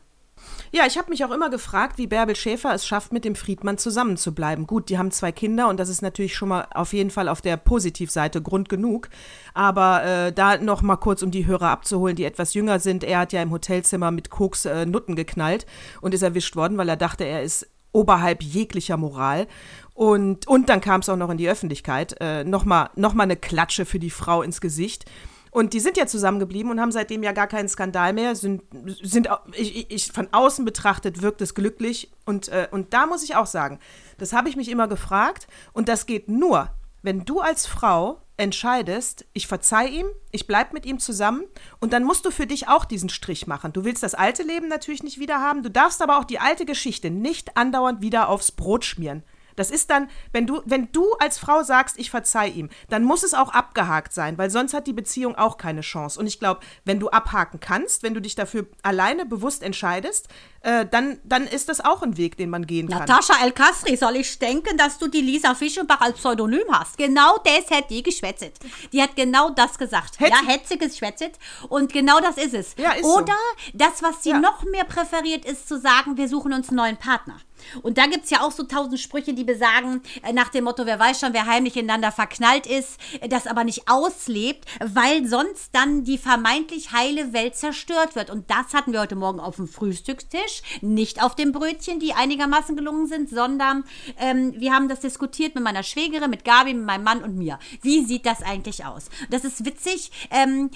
[0.70, 3.78] Ja, ich habe mich auch immer gefragt, wie Bärbel Schäfer es schafft, mit dem Friedmann
[3.78, 4.66] zusammenzubleiben.
[4.66, 7.40] Gut, die haben zwei Kinder und das ist natürlich schon mal auf jeden Fall auf
[7.40, 9.08] der Positivseite Grund genug.
[9.54, 13.02] Aber äh, da noch mal kurz, um die Hörer abzuholen, die etwas jünger sind.
[13.02, 15.66] Er hat ja im Hotelzimmer mit Koks äh, Nutten geknallt
[16.00, 19.46] und ist erwischt worden, weil er dachte, er ist oberhalb jeglicher Moral.
[19.94, 22.16] Und, und dann kam es auch noch in die Öffentlichkeit.
[22.20, 25.04] Äh, Nochmal noch eine Klatsche für die Frau ins Gesicht.
[25.50, 28.36] Und die sind ja zusammengeblieben und haben seitdem ja gar keinen Skandal mehr.
[28.36, 28.62] Sind,
[29.02, 32.10] sind ich- ich, von außen betrachtet wirkt es glücklich.
[32.26, 33.78] Und, äh, und da muss ich auch sagen,
[34.18, 35.48] das habe ich mich immer gefragt.
[35.72, 36.68] Und das geht nur,
[37.02, 41.44] wenn du als Frau entscheidest, ich verzeih ihm, ich bleib mit ihm zusammen
[41.80, 43.72] und dann musst du für dich auch diesen Strich machen.
[43.72, 46.64] Du willst das alte Leben natürlich nicht wieder haben, du darfst aber auch die alte
[46.64, 49.22] Geschichte nicht andauernd wieder aufs Brot schmieren.
[49.58, 53.22] Das ist dann, wenn du, wenn du als Frau sagst, ich verzeih ihm, dann muss
[53.22, 56.18] es auch abgehakt sein, weil sonst hat die Beziehung auch keine Chance.
[56.20, 60.28] Und ich glaube, wenn du abhaken kannst, wenn du dich dafür alleine bewusst entscheidest,
[60.60, 63.00] äh, dann, dann ist das auch ein Weg, den man gehen kann.
[63.00, 66.98] Natascha El Kastri, soll ich denken, dass du die Lisa Fischenbach als Pseudonym hast?
[66.98, 68.54] Genau das hat die geschwätzet.
[68.92, 70.18] Die hat genau das gesagt.
[70.20, 71.38] Hätt ja, hätte sie geschwätzet.
[71.68, 72.74] Und genau das ist es.
[72.76, 73.18] Ja, ist so.
[73.18, 73.36] Oder
[73.74, 74.40] das, was sie Ja.
[74.40, 77.36] noch mehr präferiert, ist zu sagen, wir suchen uns einen neuen Partner.
[77.82, 80.86] Und da gibt es ja auch so tausend Sprüche, die besagen, äh, nach dem Motto,
[80.86, 85.74] wer weiß schon, wer heimlich ineinander verknallt ist, äh, das aber nicht auslebt, weil sonst
[85.74, 88.30] dann die vermeintlich heile Welt zerstört wird.
[88.30, 92.76] Und das hatten wir heute Morgen auf dem Frühstückstisch, nicht auf dem Brötchen, die einigermaßen
[92.76, 93.84] gelungen sind, sondern
[94.18, 97.58] ähm, wir haben das diskutiert mit meiner Schwägerin, mit Gabi, mit meinem Mann und mir.
[97.82, 99.06] Wie sieht das eigentlich aus?
[99.30, 100.10] Das ist witzig.
[100.30, 100.70] Ähm,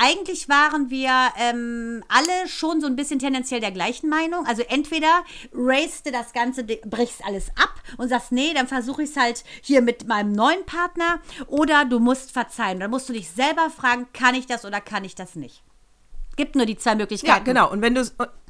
[0.00, 4.46] eigentlich waren wir ähm, alle schon so ein bisschen tendenziell der gleichen Meinung.
[4.46, 9.10] Also entweder racete das Ganze, di- brichst alles ab und sagst, nee, dann versuche ich
[9.10, 12.80] es halt hier mit meinem neuen Partner oder du musst verzeihen.
[12.80, 15.62] Dann musst du dich selber fragen, kann ich das oder kann ich das nicht?
[16.36, 17.38] Gibt nur die zwei Möglichkeiten.
[17.38, 17.70] Ja, genau.
[17.70, 18.02] Und wenn du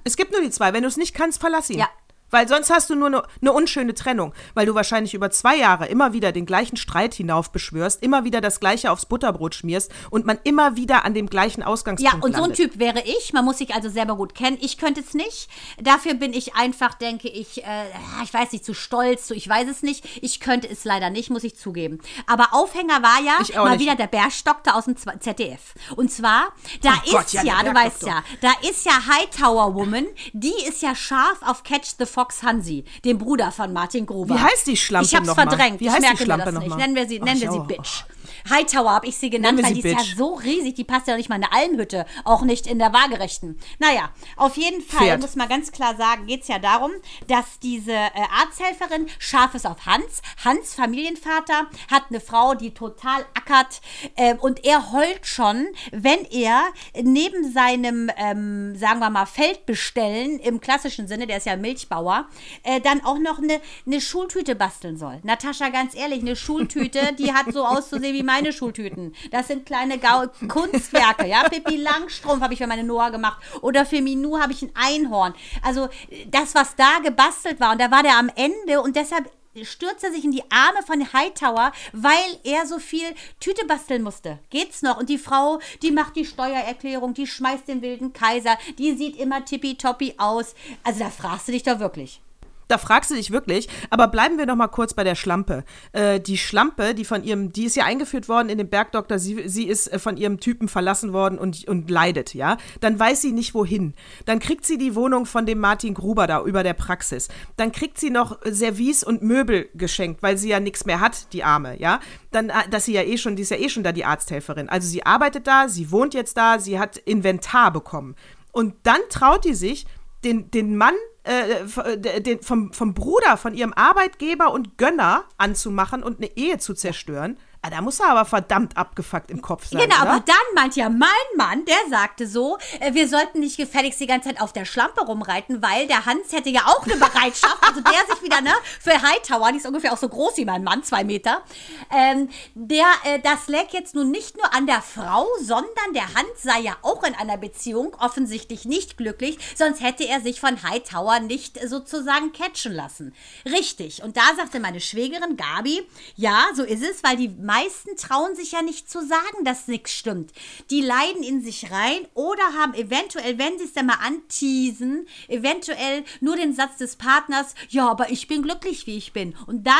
[0.05, 0.73] es gibt nur die zwei.
[0.73, 1.79] Wenn du es nicht kannst, verlass ihn.
[1.79, 1.89] Ja.
[2.31, 5.87] Weil sonst hast du nur eine eine unschöne Trennung, weil du wahrscheinlich über zwei Jahre
[5.87, 10.39] immer wieder den gleichen Streit hinaufbeschwörst, immer wieder das Gleiche aufs Butterbrot schmierst und man
[10.45, 12.53] immer wieder an dem gleichen Ja, Ausgangspunkt und so ein.
[12.55, 13.33] Typ wäre ich.
[13.33, 14.59] Man muss sich also selber gut kennen.
[14.61, 15.49] Ich könnte es nicht.
[15.81, 17.85] Dafür bin ich einfach, denke ich, äh,
[18.25, 20.05] ich weiß nicht, zu stolz, zu, ich weiß es nicht.
[20.23, 22.01] Ich könnte es leider nicht, muss ich zugeben.
[22.27, 23.81] Aber Aufhänger war ja mal nicht.
[23.81, 25.75] wieder der Bergstockter aus dem ZDF.
[25.97, 26.49] Und zwar,
[26.83, 30.55] da Oh ist Gott, ja, ja, du weißt ja, da ist ja Hightower Woman, die
[30.69, 34.37] ist ja scharf auf Catch the Fox Hansi, dem Bruder von Martin Gruber.
[34.37, 35.81] Wie heißt die Schlampe Ich hab's noch verdrängt.
[35.81, 36.77] Wie ich heißt die merke Schlampe mir das nicht.
[36.79, 37.61] Nennen wir sie, Ach, nennen wir ich sie.
[37.61, 38.05] Bitch.
[38.49, 40.11] Hightower habe ich sie genannt, weil sie die ist Bitch.
[40.11, 42.93] ja so riesig, die passt ja nicht mal in eine Almhütte, auch nicht in der
[42.93, 43.59] Waagerechten.
[43.79, 45.21] Naja, auf jeden Fall Pferd.
[45.21, 46.91] muss man ganz klar sagen, geht es ja darum,
[47.29, 50.23] dass diese äh, Arzthelferin scharf ist auf Hans.
[50.45, 53.81] Hans, Familienvater, hat eine Frau, die total ackert
[54.17, 56.65] äh, und er heult schon, wenn er
[57.03, 62.29] neben seinem, ähm, sagen wir mal, Feldbestellen im klassischen Sinne, der ist ja Milchbauer,
[62.63, 65.21] äh, dann auch noch eine, eine Schultüte basteln soll.
[65.23, 69.15] Natascha, ganz ehrlich, eine Schultüte, die hat so auszusehen wie meine Schultüten.
[69.31, 71.49] Das sind kleine Gau Kunstwerke, ja.
[71.49, 73.43] Pippi Langstrumpf habe ich für meine Noah gemacht.
[73.63, 75.35] Oder für Minou habe ich ein Einhorn.
[75.63, 75.89] Also
[76.29, 79.31] das, was da gebastelt war, und da war der am Ende und deshalb
[79.63, 84.39] stürzt er sich in die Arme von Hightower, weil er so viel Tüte basteln musste.
[84.51, 84.99] Geht's noch?
[84.99, 89.45] Und die Frau, die macht die Steuererklärung, die schmeißt den wilden Kaiser, die sieht immer
[89.45, 90.55] tippitoppi aus.
[90.85, 92.21] Also da fragst du dich doch wirklich.
[92.69, 95.65] Da fragst du dich wirklich, aber bleiben wir noch mal kurz bei der Schlampe.
[95.93, 99.49] Äh, die Schlampe, die von ihrem, die ist ja eingeführt worden in den Bergdoktor, sie,
[99.49, 102.57] sie ist äh, von ihrem Typen verlassen worden und, und leidet, ja.
[102.81, 103.95] Dann weiß sie nicht wohin.
[104.25, 107.29] Dann kriegt sie die Wohnung von dem Martin Gruber da über der Praxis.
[107.57, 111.45] Dann kriegt sie noch Service und Möbel geschenkt, weil sie ja nichts mehr hat, die
[111.45, 112.01] Arme, ja.
[112.33, 114.69] Dann, äh, dass sie ja eh schon, die ist ja eh schon da die Arzthelferin.
[114.69, 118.17] Also sie arbeitet da, sie wohnt jetzt da, sie hat Inventar bekommen.
[118.51, 119.87] Und dann traut die sich,
[120.25, 120.95] den, den Mann
[121.27, 126.59] äh, äh, den, vom, vom Bruder, von ihrem Arbeitgeber und Gönner anzumachen und eine Ehe
[126.59, 127.37] zu zerstören.
[127.67, 129.81] Ah, da muss er aber verdammt abgefuckt im Kopf sein.
[129.81, 130.11] Genau, oder?
[130.11, 134.07] aber dann meint ja mein Mann, der sagte so, äh, wir sollten nicht gefälligst die
[134.07, 137.81] ganze Zeit auf der Schlampe rumreiten, weil der Hans hätte ja auch eine Bereitschaft, also
[137.81, 140.85] der sich wieder, ne, für Hightower, die ist ungefähr auch so groß wie mein Mann,
[140.85, 141.43] zwei Meter,
[141.91, 146.43] ähm, der, äh, das lag jetzt nun nicht nur an der Frau, sondern der Hans
[146.43, 151.19] sei ja auch in einer Beziehung offensichtlich nicht glücklich, sonst hätte er sich von Hightower
[151.19, 153.13] nicht sozusagen catchen lassen.
[153.45, 154.05] Richtig.
[154.05, 158.53] Und da sagte meine Schwägerin Gabi, ja, so ist es, weil die meisten trauen sich
[158.53, 160.33] ja nicht zu sagen, dass nichts stimmt.
[160.71, 166.05] Die leiden in sich rein oder haben eventuell, wenn sie es dann mal anteasen, eventuell
[166.21, 169.35] nur den Satz des Partners, ja, aber ich bin glücklich, wie ich bin.
[169.47, 169.75] Und dann,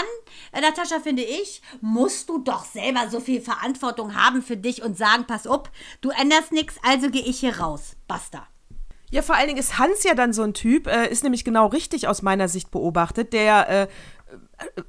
[0.53, 4.97] äh, Natascha, finde ich, musst du doch selber so viel Verantwortung haben für dich und
[4.97, 5.65] sagen, pass auf,
[6.01, 7.97] du änderst nichts, also gehe ich hier raus.
[8.09, 8.47] Basta.
[9.11, 11.67] Ja, vor allen Dingen ist Hans ja dann so ein Typ, äh, ist nämlich genau
[11.67, 13.89] richtig aus meiner Sicht beobachtet, der, äh,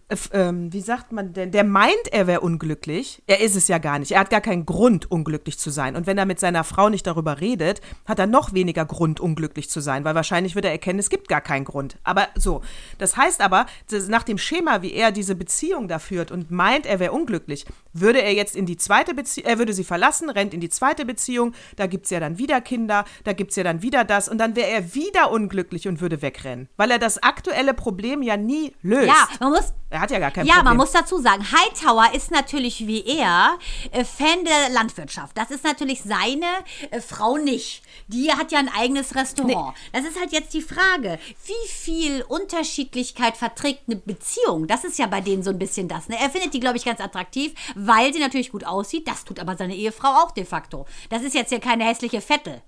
[0.10, 3.22] wie sagt man denn, der meint, er wäre unglücklich.
[3.28, 4.14] Er ist es ja gar nicht.
[4.14, 5.96] Er hat gar keinen Grund, unglücklich zu sein.
[5.98, 9.70] Und wenn er mit seiner Frau nicht darüber redet, hat er noch weniger Grund, unglücklich
[9.70, 11.98] zu sein, weil wahrscheinlich wird er erkennen, es gibt gar keinen Grund.
[12.04, 12.62] Aber so.
[12.98, 13.66] Das heißt aber,
[14.08, 18.22] nach dem Schema, wie er diese Beziehung da führt und meint, er wäre unglücklich, würde
[18.22, 21.54] er jetzt in die zweite Beziehung, er würde sie verlassen, rennt in die zweite Beziehung,
[21.76, 24.38] da gibt es ja dann wieder Kinder, da gibt es ja dann wieder das und
[24.38, 28.74] dann wäre er wieder unglücklich und würde wegrennen, weil er das aktuelle Problem ja nie
[28.82, 29.08] löst.
[29.08, 30.66] Ja, Man muss, er hat ja gar kein ja, Problem.
[30.66, 33.58] man muss dazu sagen, Hightower ist natürlich wie er
[33.92, 35.38] äh, Fan der Landwirtschaft.
[35.38, 36.46] Das ist natürlich seine
[36.92, 37.84] äh, Frau nicht.
[38.08, 39.76] Die hat ja ein eigenes Restaurant.
[39.94, 44.68] Das ist halt jetzt die Frage, wie viel Unterschiedlichkeit verträgt eine Beziehung?
[44.68, 46.10] Das ist ja bei denen so ein bisschen das.
[46.10, 46.18] Ne?
[46.20, 49.08] Er findet die, glaube ich, ganz attraktiv, weil sie natürlich gut aussieht.
[49.08, 50.86] Das tut aber seine Ehefrau auch de facto.
[51.10, 52.62] Das ist jetzt ja keine hässliche Vettel.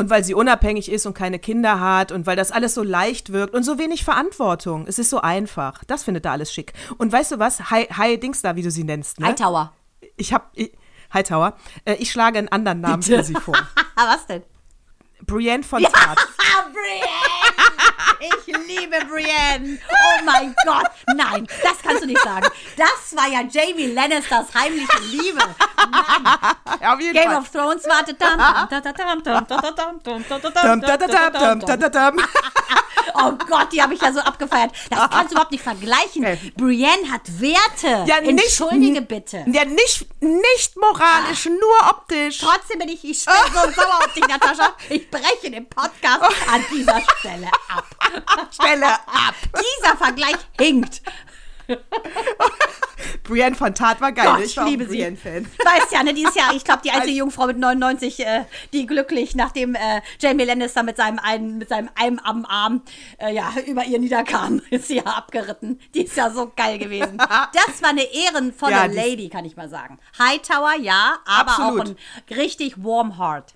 [0.00, 3.34] Und weil sie unabhängig ist und keine Kinder hat und weil das alles so leicht
[3.34, 4.86] wirkt und so wenig Verantwortung.
[4.86, 5.84] Es ist so einfach.
[5.84, 6.72] Das findet er alles schick.
[6.96, 7.70] Und weißt du was?
[7.70, 9.20] Hi, Hi Dings da, wie du sie nennst.
[9.20, 9.26] Ne?
[9.26, 9.74] Hightower.
[10.16, 10.52] Ich hab.
[10.54, 10.72] Ich,
[11.12, 11.54] Hightower.
[11.84, 13.58] Äh, ich schlage einen anderen Namen für sie vor.
[13.94, 14.42] Was denn?
[15.26, 16.18] Brienne von Tart.
[16.38, 17.39] Ah, Brienne!
[18.20, 19.78] Ich liebe Brienne!
[19.88, 20.90] Oh mein Gott!
[21.16, 22.46] Nein, das kannst du nicht sagen.
[22.76, 25.40] Das war ja Jamie Lannisters heimliche Liebe.
[26.80, 27.38] Ja, auf jeden Game Fall.
[27.38, 28.18] of Thrones wartet.
[33.14, 34.72] Oh Gott, die habe ich ja so abgefeiert.
[34.88, 36.24] Das kannst du überhaupt nicht vergleichen.
[36.56, 38.04] Brienne hat Werte.
[38.06, 39.44] Ja, nicht, Entschuldige bitte.
[39.46, 42.38] Ja, nicht, nicht moralisch, nur optisch.
[42.38, 44.74] Trotzdem bin ich, ich bin so sauer auf dich, Natascha.
[44.88, 47.84] Ich breche den Podcast an dieser Stelle ab.
[48.52, 49.34] Stelle ab.
[49.54, 51.02] Dieser Vergleich hinkt.
[53.24, 54.26] Brienne von Tart war geil.
[54.26, 54.98] Gott, ich ich liebe sie.
[54.98, 55.46] Brienne-Fan.
[55.64, 59.34] Weißt ja, ne, dieses Jahr, ich glaube, die alte Jungfrau mit 99, äh, die glücklich,
[59.34, 62.82] nachdem äh, Jamie Lannister mit seinem einen, mit seinem einem am Arm
[63.18, 65.80] äh, ja, über ihr niederkam, ist sie ja abgeritten.
[65.94, 67.18] Die ist ja so geil gewesen.
[67.52, 69.98] Das war eine ehrenvolle Ja, Lady, kann ich mal sagen.
[70.18, 71.80] Hightower, ja, aber Absolut.
[71.80, 73.54] auch ein richtig warm heart.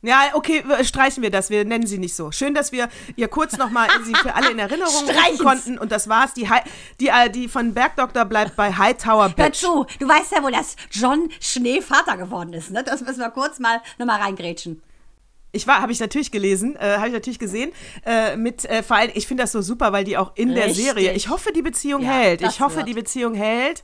[0.00, 1.50] Ja, okay, streichen wir das.
[1.50, 2.30] Wir nennen sie nicht so.
[2.30, 5.78] Schön, dass wir ihr kurz nochmal sie für alle in Erinnerung rufen konnten.
[5.78, 6.34] Und das war's.
[6.34, 6.60] Die, Hi
[7.00, 9.56] die, äh, die von Bergdoktor bleibt bei Hightower Hör Bitch.
[9.60, 12.84] zu, du weißt ja wohl, dass John Schnee Vater geworden ist, ne?
[12.84, 14.82] Das müssen wir kurz mal nochmal reingrätschen.
[15.50, 17.72] Ich war, habe ich natürlich gelesen, äh, habe ich natürlich gesehen.
[18.06, 20.66] Äh, mit äh, vor allem, ich finde das so super, weil die auch in der
[20.66, 20.84] Richtig.
[20.84, 21.12] Serie.
[21.14, 22.42] Ich hoffe, die Beziehung Ja, hält.
[22.42, 22.88] Ich hoffe, wird.
[22.88, 23.82] die Beziehung hält.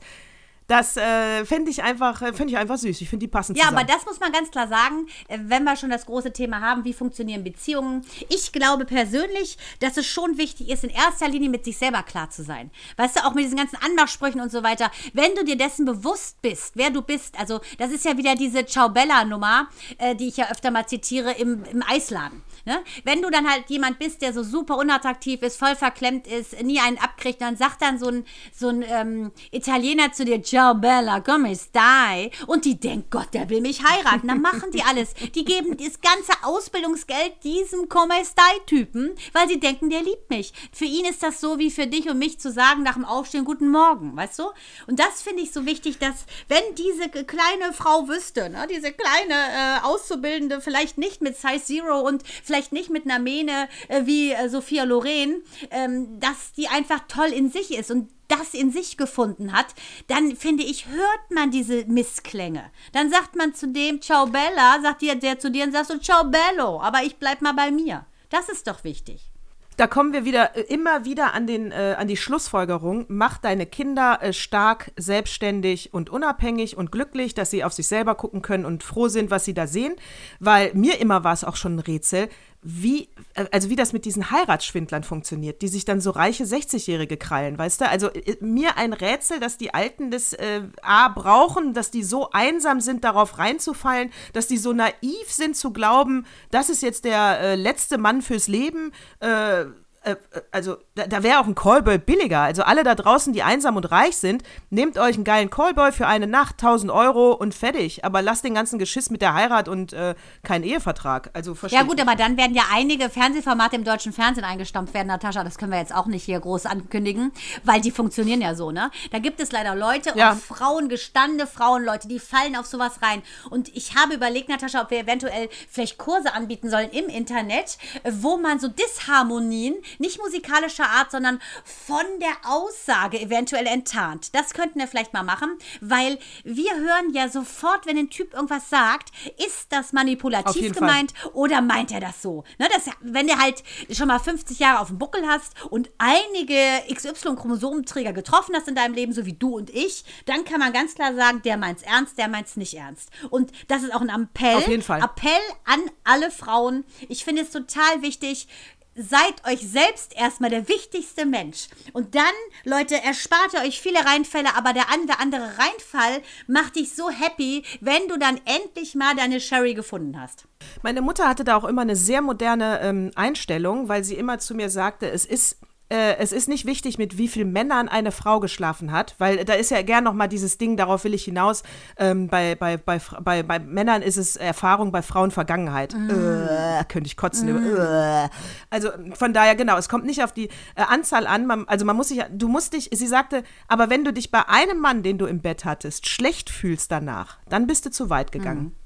[0.67, 2.99] Das äh, fände ich einfach, äh, fände ich einfach süß.
[3.01, 3.77] Ich finde die passen Ja, zusammen.
[3.77, 6.83] aber das muss man ganz klar sagen, äh, wenn wir schon das große Thema haben,
[6.83, 8.03] wie funktionieren Beziehungen.
[8.29, 12.29] Ich glaube persönlich, dass es schon wichtig ist, in erster Linie mit sich selber klar
[12.31, 12.71] zu sein.
[12.97, 14.89] Weißt du, auch mit diesen ganzen Anmachsprüchen und so weiter.
[15.13, 18.65] Wenn du dir dessen bewusst bist, wer du bist, also das ist ja wieder diese
[18.65, 19.67] Ciao Bella-Nummer,
[19.99, 22.41] äh, die ich ja öfter mal zitiere im, im Eisladen.
[22.65, 22.79] Ne?
[23.03, 26.79] Wenn du dann halt jemand bist, der so super unattraktiv ist, voll verklemmt ist, nie
[26.79, 31.19] einen abkriegt, dann sagt dann so ein, so ein ähm, Italiener zu dir, Ciao Bella,
[31.19, 32.31] come stai?
[32.47, 34.29] Und die denkt, Gott, der will mich heiraten.
[34.29, 35.13] Dann machen die alles.
[35.13, 40.53] Die geben das ganze Ausbildungsgeld diesem come stai-Typen, weil sie denken, der liebt mich.
[40.71, 43.43] Für ihn ist das so wie für dich und mich zu sagen nach dem Aufstehen,
[43.43, 44.43] guten Morgen, weißt du?
[44.87, 49.33] Und das finde ich so wichtig, dass wenn diese kleine Frau wüsste, ne, diese kleine
[49.33, 54.31] äh, Auszubildende, vielleicht nicht mit Size Zero und vielleicht nicht mit einer Mähne äh, wie
[54.31, 58.97] äh, Sophia Loren, ähm, dass die einfach toll in sich ist und das in sich
[58.97, 59.67] gefunden hat,
[60.07, 62.71] dann finde ich, hört man diese Missklänge.
[62.93, 65.99] Dann sagt man zu dem, ciao Bella, sagt dir der zu dir und sagst du,
[65.99, 68.05] ciao Bello, aber ich bleib mal bei mir.
[68.29, 69.31] Das ist doch wichtig.
[69.77, 73.05] Da kommen wir wieder äh, immer wieder an, den, äh, an die Schlussfolgerung.
[73.09, 78.15] Mach deine Kinder äh, stark, selbstständig und unabhängig und glücklich, dass sie auf sich selber
[78.15, 79.95] gucken können und froh sind, was sie da sehen.
[80.39, 82.29] Weil mir immer war es auch schon ein Rätsel,
[82.67, 87.15] wie, äh, also wie das mit diesen Heiratsschwindlern funktioniert, die sich dann so reiche 60-Jährige
[87.15, 87.87] krallen, weißt du?
[87.87, 92.31] Also äh, mir ein Rätsel, dass die Alten das äh, A brauchen, dass die so
[92.31, 97.39] einsam sind, darauf reinzufallen, dass die so naiv sind zu glauben, das ist jetzt der
[97.39, 98.91] äh, letzte Mann fürs Leben.
[99.19, 99.65] Äh,
[100.05, 100.15] äh,
[100.51, 102.41] also da, da wäre auch ein Callboy billiger.
[102.41, 106.07] Also alle da draußen, die einsam und reich sind, nehmt euch einen geilen Callboy für
[106.07, 108.05] eine Nacht, 1000 Euro und fertig.
[108.05, 111.29] Aber lasst den ganzen Geschiss mit der Heirat und äh, kein Ehevertrag.
[111.33, 115.43] Also Ja gut, aber dann werden ja einige Fernsehformate im deutschen Fernsehen eingestampft werden, Natascha.
[115.43, 117.31] Das können wir jetzt auch nicht hier groß ankündigen,
[117.63, 118.91] weil die funktionieren ja so, ne?
[119.11, 120.33] Da gibt es leider Leute, Ja.
[120.33, 123.21] auch Frauen, gestandene Frauen, Leute, die fallen auf sowas rein.
[123.49, 127.77] Und ich habe überlegt, Natascha, ob wir eventuell vielleicht Kurse anbieten sollen im Internet,
[128.11, 134.35] wo man so Disharmonien, nicht musikalischer Art, sondern von der Aussage eventuell enttarnt.
[134.35, 138.69] Das könnten wir vielleicht mal machen, weil wir hören ja sofort, wenn ein Typ irgendwas
[138.69, 139.11] sagt,
[139.45, 140.87] ist das manipulativ jeden Fall.
[140.87, 142.43] gemeint oder meint er das so?
[142.57, 146.57] Ne, das, wenn du halt schon mal 50 Jahre auf dem Buckel hast und einige
[146.93, 150.95] XY-Chromosomenträger getroffen hast in deinem Leben, so wie du und ich, dann kann man ganz
[150.95, 153.09] klar sagen, der meint's ernst, der meint's nicht ernst.
[153.29, 154.57] Und das ist auch ein Appell.
[154.57, 155.01] Auf jeden Fall.
[155.01, 155.31] Appell
[155.65, 156.85] an alle Frauen.
[157.09, 158.47] Ich finde es total wichtig,
[158.95, 161.67] Seid euch selbst erstmal der wichtigste Mensch.
[161.91, 162.23] Und dann,
[162.63, 168.07] Leute, erspart ihr euch viele Reinfälle, aber der andere, Reinfall macht dich so happy, wenn
[168.07, 170.45] du dann endlich mal deine Sherry gefunden hast.
[170.81, 174.55] Meine Mutter hatte da auch immer eine sehr moderne ähm, Einstellung, weil sie immer zu
[174.55, 175.57] mir sagte, es ist
[175.89, 179.53] äh, es ist nicht wichtig, mit wie vielen Männern eine Frau geschlafen hat, weil da
[179.53, 181.63] ist ja gern noch mal dieses Ding, darauf will ich hinaus,
[181.97, 185.93] ähm, bei, bei, bei, bei, bei Männern ist es Erfahrung, bei Frauen Vergangenheit.
[185.93, 186.09] Mm.
[186.09, 187.53] Äh, könnte ich kotzen.
[187.53, 187.67] Mm.
[187.67, 188.29] Über, äh.
[188.69, 191.95] Also von daher, genau, es kommt nicht auf die äh, Anzahl an, man, also man
[191.95, 195.17] muss sich, du musst dich, sie sagte, aber wenn du dich bei einem Mann, den
[195.17, 198.63] du im Bett hattest, schlecht fühlst danach, dann bist du zu weit gegangen.
[198.63, 198.84] Mm.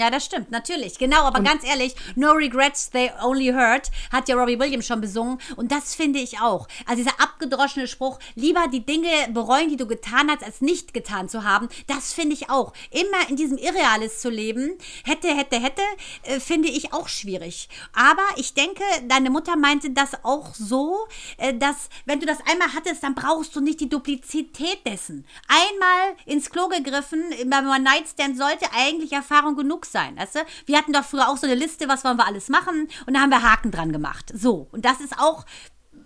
[0.00, 0.96] Ja, das stimmt, natürlich.
[0.96, 5.02] Genau, aber und ganz ehrlich, No Regrets, They Only Hurt hat ja Robbie Williams schon
[5.02, 6.68] besungen und das finde ich auch.
[6.86, 11.28] Also dieser abgedroschene Spruch, lieber die Dinge bereuen, die du getan hast, als nicht getan
[11.28, 12.72] zu haben, das finde ich auch.
[12.90, 15.82] Immer in diesem Irreales zu leben, hätte, hätte, hätte,
[16.22, 17.68] äh, finde ich auch schwierig.
[17.92, 20.96] Aber ich denke, deine Mutter meinte das auch so,
[21.36, 25.26] äh, dass wenn du das einmal hattest, dann brauchst du nicht die Duplizität dessen.
[25.46, 30.16] Einmal ins Klo gegriffen, beim One-Night-Stand sollte eigentlich Erfahrung genug genug sein.
[30.16, 30.40] Weißt du?
[30.66, 33.20] Wir hatten doch früher auch so eine Liste, was wollen wir alles machen und da
[33.20, 34.30] haben wir Haken dran gemacht.
[34.34, 35.44] So, und das ist auch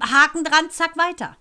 [0.00, 1.36] Haken dran, zack, weiter.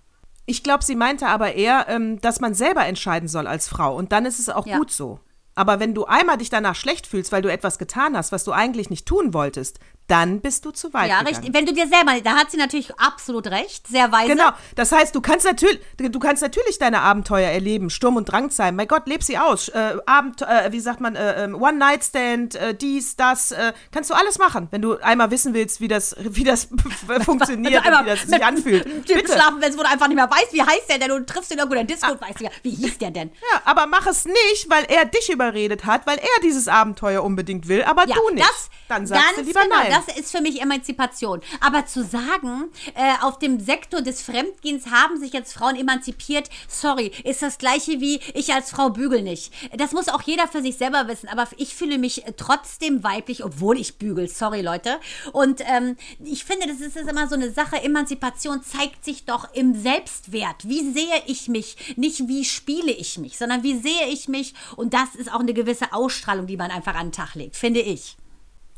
[0.46, 4.12] Ich glaube, sie meinte aber eher, ähm, dass man selber entscheiden soll als Frau und
[4.12, 4.78] dann ist es auch ja.
[4.78, 5.20] gut so.
[5.56, 8.52] Aber wenn du einmal dich danach schlecht fühlst, weil du etwas getan hast, was du
[8.52, 11.36] eigentlich nicht tun wolltest, dann bist du zu weit ja, gegangen.
[11.36, 11.54] richtig.
[11.54, 14.30] Wenn du dir selber, da hat sie natürlich absolut recht, sehr weise.
[14.30, 18.50] Genau, das heißt, du kannst natürlich, du kannst natürlich deine Abenteuer erleben, Sturm und Drang
[18.50, 18.76] sein.
[18.76, 19.70] Mein Gott, leb sie aus.
[19.70, 23.74] Äh, Abend, äh, wie sagt man, äh, ähm, One Night Stand, äh, dies, das, äh,
[23.92, 26.68] kannst du alles machen, wenn du einmal wissen willst, wie das, wie das
[27.26, 29.08] funktioniert und wie das sich anfühlt.
[29.08, 29.32] Bitte.
[29.32, 31.10] schlafen, wenn du einfach nicht mehr weißt, wie heißt der denn?
[31.10, 32.14] Du triffst ihn irgendwo in der Disco ah.
[32.14, 33.30] und weißt ja, wie hieß der denn?
[33.52, 37.68] Ja, aber mach es nicht, weil er dich überredet hat, weil er dieses Abenteuer unbedingt
[37.68, 38.48] will, aber ja, du nicht.
[38.48, 39.93] Das, Dann sagst du lieber genau, nein.
[39.94, 41.42] Das ist für mich Emanzipation.
[41.60, 47.12] Aber zu sagen, äh, auf dem Sektor des Fremdgehens haben sich jetzt Frauen emanzipiert, sorry,
[47.24, 49.54] ist das gleiche wie ich als Frau bügel nicht.
[49.78, 51.30] Das muss auch jeder für sich selber wissen.
[51.30, 54.28] Aber ich fühle mich trotzdem weiblich, obwohl ich bügel.
[54.28, 55.00] Sorry, Leute.
[55.32, 57.84] Und ähm, ich finde, das ist, immer so eine Sache.
[57.84, 60.68] Emanzipation zeigt sich doch im Selbstwert.
[60.68, 61.98] Wie sehe ich mich?
[61.98, 64.56] Nicht wie spiele ich mich, sondern wie sehe ich mich?
[64.76, 67.82] Und das ist auch eine gewisse Ausstrahlung, die man einfach an den Tag legt, finde
[67.82, 68.18] ich.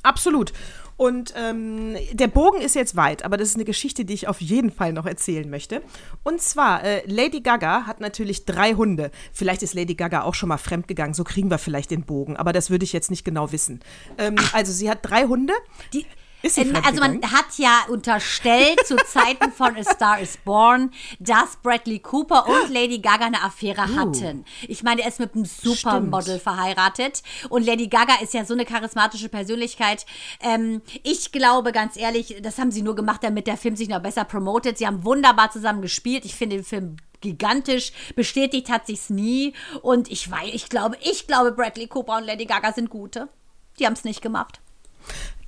[0.04, 0.54] Absolut.
[0.98, 4.40] Und ähm, der Bogen ist jetzt weit, aber das ist eine Geschichte, die ich auf
[4.40, 5.82] jeden Fall noch erzählen möchte.
[6.24, 9.12] Und zwar, äh, Lady Gaga hat natürlich drei Hunde.
[9.34, 12.54] Vielleicht ist Lady Gaga auch schon mal fremdgegangen, so kriegen wir vielleicht den Bogen, aber
[12.54, 13.82] das würde ich jetzt nicht genau wissen.
[14.18, 15.54] Ähm, also sie hat drei Hunde.
[15.94, 16.06] Die
[16.46, 20.92] ist sie ähm, also man hat ja unterstellt zu Zeiten von A Star is Born,
[21.20, 23.96] dass Bradley Cooper und Lady Gaga eine Affäre uh.
[23.96, 24.46] hatten.
[24.68, 28.66] Ich meine, er ist mit einem Supermodel verheiratet und Lady Gaga ist ja so eine
[28.66, 30.06] charismatische Persönlichkeit.
[30.40, 34.02] Ähm, ich glaube ganz ehrlich, das haben sie nur gemacht, damit der Film sich noch
[34.02, 34.78] besser promotet.
[34.78, 36.26] Sie haben wunderbar zusammen gespielt.
[36.26, 37.92] Ich finde den Film gigantisch.
[38.16, 39.54] Bestätigt hat sich's nie.
[39.82, 43.30] Und ich weiß, ich glaube, ich glaube, Bradley Cooper und Lady Gaga sind gute.
[43.80, 44.62] Die haben es nicht gemacht.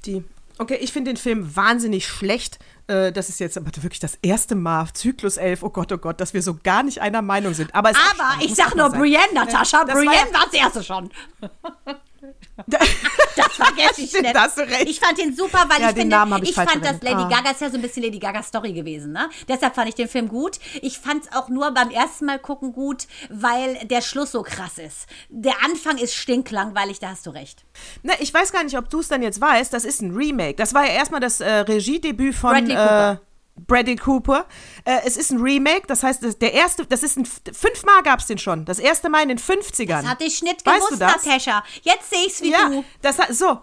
[0.05, 0.23] Die
[0.59, 2.59] Okay, ich finde den Film wahnsinnig schlecht.
[2.87, 6.21] Äh, das ist jetzt aber wirklich das erste Mal, Zyklus 11, oh Gott, oh Gott,
[6.21, 7.75] dass wir so gar nicht einer Meinung sind.
[7.75, 9.83] Aber, aber ich sag nur Brienne, Natascha.
[9.83, 11.11] Brienne war das erste schon.
[13.37, 14.35] das vergesse ich nicht.
[14.35, 14.89] du recht.
[14.89, 17.29] Ich fand den super, weil ja, ich finde, ich, ich fand, dass Lady ah.
[17.29, 19.29] Gaga ist ja so ein bisschen Lady Gaga Story gewesen, ne?
[19.47, 20.59] Deshalb fand ich den Film gut.
[20.81, 24.77] Ich fand es auch nur beim ersten Mal gucken gut, weil der Schluss so krass
[24.77, 25.07] ist.
[25.29, 27.65] Der Anfang ist stinklangweilig, da hast du recht.
[28.03, 30.55] Na, ich weiß gar nicht, ob du es dann jetzt weißt, das ist ein Remake.
[30.55, 33.21] Das war ja erstmal das äh, Regiedebüt von Bradley Cooper.
[33.65, 34.45] Bradley Cooper.
[34.85, 38.19] Äh, es ist ein Remake, das heißt, das, der erste, das ist ein, fünfmal gab
[38.19, 38.65] es den schon.
[38.65, 39.87] Das erste Mal in den 50ern.
[39.87, 41.25] Das hatte ich nicht gewusst, weißt das?
[41.25, 41.63] Natascha.
[41.81, 42.83] Jetzt sehe ich es wie ja, du.
[43.01, 43.61] Das, so,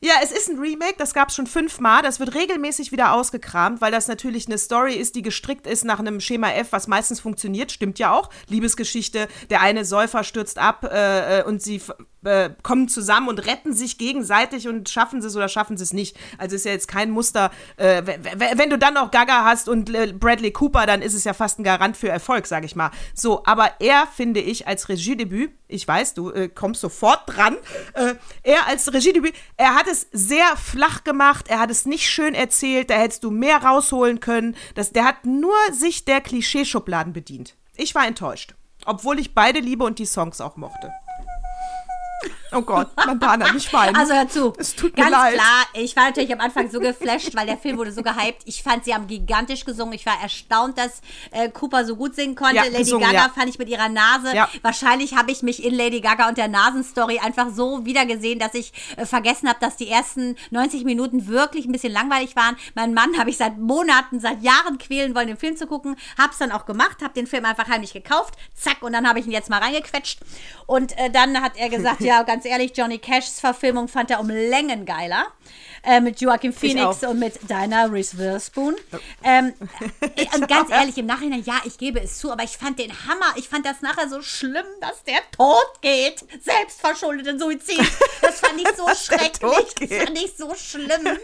[0.00, 2.02] ja, es ist ein Remake, das gab es schon fünfmal.
[2.02, 5.98] Das wird regelmäßig wieder ausgekramt, weil das natürlich eine Story ist, die gestrickt ist nach
[5.98, 7.72] einem Schema F, was meistens funktioniert.
[7.72, 8.28] Stimmt ja auch.
[8.48, 11.80] Liebesgeschichte, der eine Säufer stürzt ab äh, äh und sie
[12.26, 15.92] äh, kommen zusammen und retten sich gegenseitig und schaffen sie es oder schaffen sie es
[15.92, 16.16] nicht.
[16.38, 17.50] Also ist ja jetzt kein Muster.
[17.76, 18.02] Äh,
[18.56, 21.58] wenn du dann noch Gaga hast und äh, Bradley Cooper, dann ist es ja fast
[21.58, 22.90] ein Garant für Erfolg, sag ich mal.
[23.14, 27.56] So, aber er finde ich als Regiedebüt, ich weiß, du äh, kommst sofort dran,
[28.42, 32.90] er als Regiedebüt, er hat es sehr flach gemacht, er hat es nicht schön erzählt,
[32.90, 34.56] da hättest du mehr rausholen können.
[34.74, 37.56] Das, der hat nur sich der Klischeeschubladen bedient.
[37.74, 38.54] Ich war enttäuscht.
[38.84, 40.92] Obwohl ich beide liebe und die Songs auch mochte.
[42.56, 43.94] Oh Gott, Montana, nicht weinen.
[43.94, 44.54] Also hör zu.
[44.56, 45.34] Es tut Ganz mir leid.
[45.34, 48.42] klar, ich war natürlich am Anfang so geflasht, weil der Film wurde so gehypt.
[48.46, 49.92] Ich fand, sie haben gigantisch gesungen.
[49.92, 51.02] Ich war erstaunt, dass
[51.32, 52.56] äh, Cooper so gut singen konnte.
[52.56, 53.28] Ja, Lady gesungen, Gaga ja.
[53.28, 54.34] fand ich mit ihrer Nase.
[54.34, 54.48] Ja.
[54.62, 58.72] Wahrscheinlich habe ich mich in Lady Gaga und der Nasenstory einfach so wiedergesehen, dass ich
[58.96, 62.56] äh, vergessen habe, dass die ersten 90 Minuten wirklich ein bisschen langweilig waren.
[62.74, 65.96] Mein Mann habe ich seit Monaten, seit Jahren quälen wollen, den Film zu gucken.
[66.16, 68.34] Hab's dann auch gemacht, habe den Film einfach heimlich gekauft.
[68.54, 70.20] Zack, und dann habe ich ihn jetzt mal reingequetscht.
[70.66, 74.28] Und äh, dann hat er gesagt, ja, ganz ehrlich, Johnny Cashs Verfilmung fand er um
[74.28, 75.26] Längen geiler.
[75.86, 78.74] Äh, mit Joaquin Phoenix und mit Dinah Reese Witherspoon.
[79.22, 79.54] Ähm,
[80.16, 82.90] äh, und ganz ehrlich, im Nachhinein, ja, ich gebe es zu, aber ich fand den
[82.90, 83.34] Hammer.
[83.36, 86.24] Ich fand das nachher so schlimm, dass der tot geht.
[86.42, 87.78] Selbstverschuldeten Suizid.
[88.20, 89.74] Das fand ich so schrecklich.
[89.78, 91.18] Das fand ich so schlimm.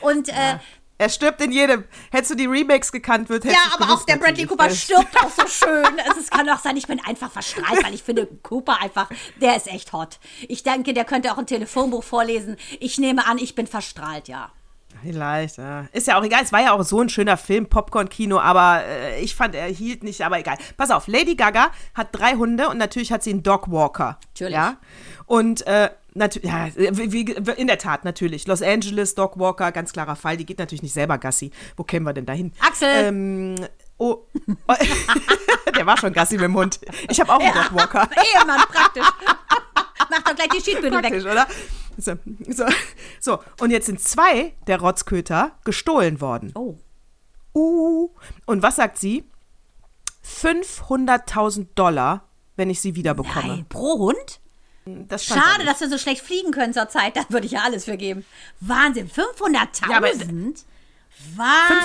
[0.00, 0.58] Und äh,
[0.96, 1.84] Er stirbt in jedem.
[2.12, 5.08] Hättest du die Remakes gekannt, wird ja, aber auch der Bradley Cooper stirbt.
[5.08, 6.00] stirbt auch so schön.
[6.06, 9.08] Also es kann auch sein, ich bin einfach verstrahlt, weil ich finde Cooper einfach,
[9.40, 10.20] der ist echt hot.
[10.48, 12.56] Ich denke, der könnte auch ein Telefonbuch vorlesen.
[12.78, 14.52] Ich nehme an, ich bin verstrahlt, ja.
[15.02, 15.86] Vielleicht, ja.
[15.92, 16.42] Ist ja auch egal.
[16.44, 20.02] Es war ja auch so ein schöner Film, Popcorn-Kino, aber äh, ich fand, er hielt
[20.04, 20.56] nicht, aber egal.
[20.76, 24.18] Pass auf, Lady Gaga hat drei Hunde und natürlich hat sie einen Dogwalker.
[24.28, 24.54] Natürlich.
[24.54, 24.76] Ja.
[25.26, 27.22] Und äh, natürlich, ja, wie,
[27.56, 28.46] in der Tat, natürlich.
[28.46, 30.36] Los Angeles, Dogwalker, ganz klarer Fall.
[30.36, 31.50] Die geht natürlich nicht selber Gassi.
[31.76, 32.52] Wo kämen wir denn dahin?
[32.60, 32.88] Axel!
[32.88, 33.54] Ähm,
[33.98, 34.24] oh.
[35.76, 36.80] der war schon Gassi mit dem Hund.
[37.10, 38.08] Ich habe auch einen Dogwalker.
[38.38, 39.06] Ehemann, praktisch.
[40.10, 41.10] Mach doch gleich die Schiedbündel weg.
[41.10, 41.46] Praktisch, oder?
[41.96, 42.14] So,
[42.48, 42.64] so,
[43.20, 46.52] so, und jetzt sind zwei der Rotzköter gestohlen worden.
[46.54, 46.78] Oh.
[47.54, 48.10] Uh.
[48.46, 49.24] Und was sagt sie?
[50.24, 53.48] 500.000 Dollar, wenn ich sie wiederbekomme.
[53.48, 54.40] Nein, pro Hund?
[54.86, 57.16] Das Schade, dass wir so schlecht fliegen können zur Zeit.
[57.16, 58.24] Da würde ich ja alles für geben.
[58.60, 59.90] Wahnsinn, 500.000?
[59.90, 60.54] Ja, Wahnsinn.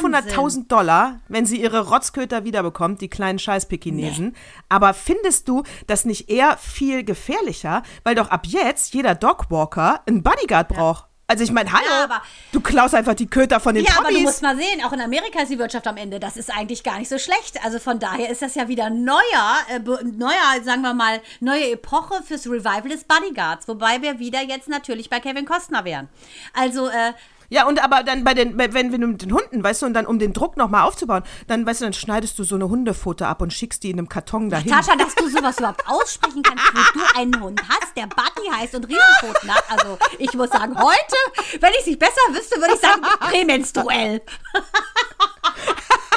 [0.02, 4.36] 500.000 Dollar, wenn sie ihre Rotzköter wiederbekommt, die kleinen Scheißpekinesen.
[4.70, 10.24] Aber findest du das nicht eher viel gefährlicher, weil doch ab jetzt jeder Dogwalker einen
[10.24, 11.09] Bodyguard braucht?
[11.30, 12.22] Also ich meine, hallo, Ja, aber-
[12.52, 14.24] du klaust einfach die Köter von den Ja, aber du Promis.
[14.24, 16.20] musst mal sehen, auch in Amerika ist die Wirtschaft am Ende.
[16.20, 17.64] Das ist eigentlich gar nicht so schlecht.
[17.64, 22.24] Also von daher ist das ja wieder neuer, äh, neuer, sagen wir mal, neue Epoche
[22.24, 23.68] fürs Revival des Bodyguards.
[23.68, 26.10] Wobei wir wieder jetzt natürlich bei Kevin Costner wären.
[26.54, 27.14] Also, äh,
[27.50, 29.94] Ja, und aber dann bei den, wenn, wenn du mit den Hunden, weißt du, und
[29.94, 33.26] dann um den Druck nochmal aufzubauen, dann, weißt du, dann schneidest du so eine Hundefoto
[33.26, 34.72] ab und schickst die in einem Karton dahin.
[34.72, 38.76] Tascha, dass du sowas überhaupt aussprechen kannst, wo du einen Hund hast, der Buddy heißt
[38.76, 39.64] und Riesenpfoten hat.
[39.70, 44.22] Also, ich muss sagen, heute, wenn ich es nicht besser wüsste, würde ich sagen, prämenstruell.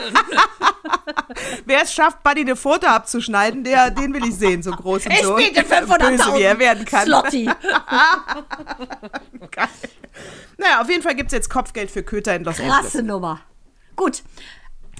[1.64, 5.12] Wer es schafft, Buddy eine Foto abzuschneiden, der, den will ich sehen, so groß und
[5.12, 5.88] Ich so biete böse,
[6.36, 7.06] wie er 500.000 werden kann.
[7.06, 7.44] Slotty.
[9.50, 9.68] Geil.
[10.58, 12.80] Naja, auf jeden Fall gibt es jetzt Kopfgeld für Köter in Los Angeles.
[12.80, 13.40] Krasse Nummer.
[13.96, 14.22] Gut.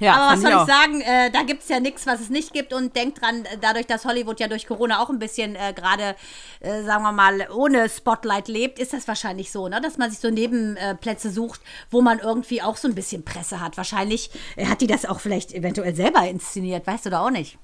[0.03, 0.67] Ja, Aber was soll ich auch.
[0.67, 1.01] sagen?
[1.01, 2.73] Äh, da gibt es ja nichts, was es nicht gibt.
[2.73, 6.17] Und denkt dran, äh, dadurch, dass Hollywood ja durch Corona auch ein bisschen äh, gerade,
[6.61, 9.81] äh, sagen wir mal, ohne Spotlight lebt, ist das wahrscheinlich so, ne?
[9.81, 13.77] dass man sich so Nebenplätze sucht, wo man irgendwie auch so ein bisschen Presse hat.
[13.77, 17.59] Wahrscheinlich äh, hat die das auch vielleicht eventuell selber inszeniert, weißt du da auch nicht.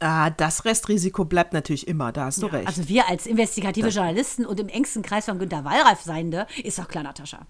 [0.00, 2.66] Ah, das Restrisiko bleibt natürlich immer, da hast du recht.
[2.66, 6.88] Also wir als investigative Journalisten und im engsten Kreis von Günter Wallreif Seiende, ist doch
[6.88, 7.46] klar, Natascha.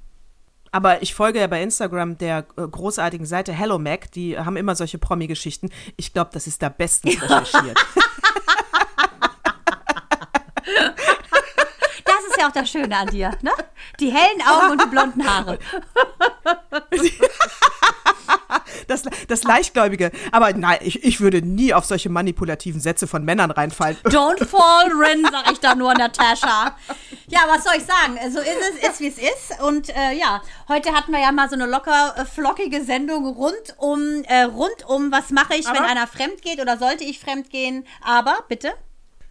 [0.72, 4.76] Aber ich folge ja bei Instagram der äh, großartigen Seite Hello Mac, die haben immer
[4.76, 5.70] solche Promi-Geschichten.
[5.96, 7.78] Ich glaube, das ist da bestens recherchiert.
[12.04, 13.50] Das ist ja auch das Schöne an dir, ne?
[13.98, 15.58] Die hellen Augen und die blonden Haare.
[18.86, 20.10] Das, das Leichtgläubige.
[20.32, 23.96] Aber nein, ich, ich würde nie auf solche manipulativen Sätze von Männern reinfallen.
[24.04, 26.76] Don't fall in, sag ich da nur, Natascha.
[27.30, 28.18] Ja, was soll ich sagen?
[28.32, 28.48] So ist
[28.82, 29.60] es, ist wie es ist.
[29.62, 33.74] Und äh, ja, heute hatten wir ja mal so eine locker äh, flockige Sendung rund
[33.78, 37.20] um, äh, rund um, was mache ich, wenn Aber- einer fremd geht oder sollte ich
[37.20, 37.86] fremd gehen.
[38.02, 38.72] Aber, bitte?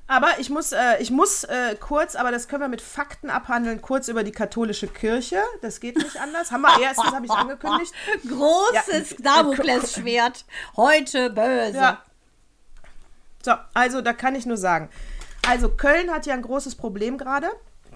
[0.07, 3.81] Aber ich muss, äh, ich muss äh, kurz, aber das können wir mit Fakten abhandeln,
[3.81, 5.43] kurz über die katholische Kirche.
[5.61, 6.51] Das geht nicht anders.
[6.51, 7.93] Haben wir erstens, habe ich angekündigt.
[8.27, 10.45] Großes Ja, Damoklesschwert.
[10.77, 11.77] Heute böse.
[11.77, 12.01] Ja.
[13.43, 14.89] So, also da kann ich nur sagen.
[15.47, 17.49] Also Köln hat ja ein großes Problem gerade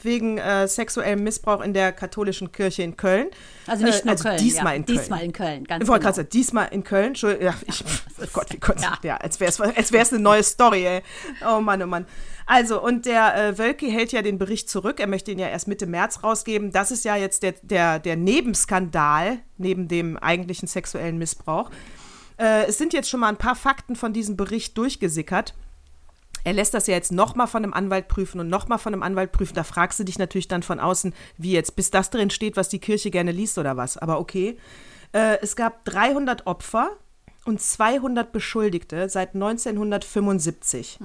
[0.06, 3.28] wegen äh, sexuellem Missbrauch in der katholischen Kirche in Köln.
[3.68, 4.38] Also nicht Äh, nur also Köln.
[4.38, 4.78] Diesmal ja.
[4.78, 4.98] in Köln.
[4.98, 6.04] Diesmal in Köln, ganz Ich wollte genau.
[6.04, 7.08] gerade sagen, diesmal in Köln.
[7.08, 7.84] Entschuldigung, ja, ich,
[8.22, 8.82] oh Gott, wie kurz.
[8.82, 8.98] ja.
[9.04, 11.02] Ja, als wäre es als wär's eine neue Story, ey.
[11.48, 12.06] Oh Mann, oh Mann.
[12.46, 15.00] Also, und der äh, Wölki hält ja den Bericht zurück.
[15.00, 16.72] Er möchte ihn ja erst Mitte März rausgeben.
[16.72, 21.70] Das ist ja jetzt der, der, der Nebenskandal neben dem eigentlichen sexuellen Missbrauch.
[22.38, 25.54] Äh, es sind jetzt schon mal ein paar Fakten von diesem Bericht durchgesickert.
[26.44, 29.32] Er lässt das ja jetzt nochmal von einem Anwalt prüfen und nochmal von einem Anwalt
[29.32, 29.56] prüfen.
[29.56, 32.70] Da fragst du dich natürlich dann von außen, wie jetzt, bis das drin steht, was
[32.70, 33.98] die Kirche gerne liest oder was.
[33.98, 34.58] Aber okay.
[35.14, 36.92] Äh, es gab 300 Opfer
[37.46, 41.00] und 200 Beschuldigte seit 1975.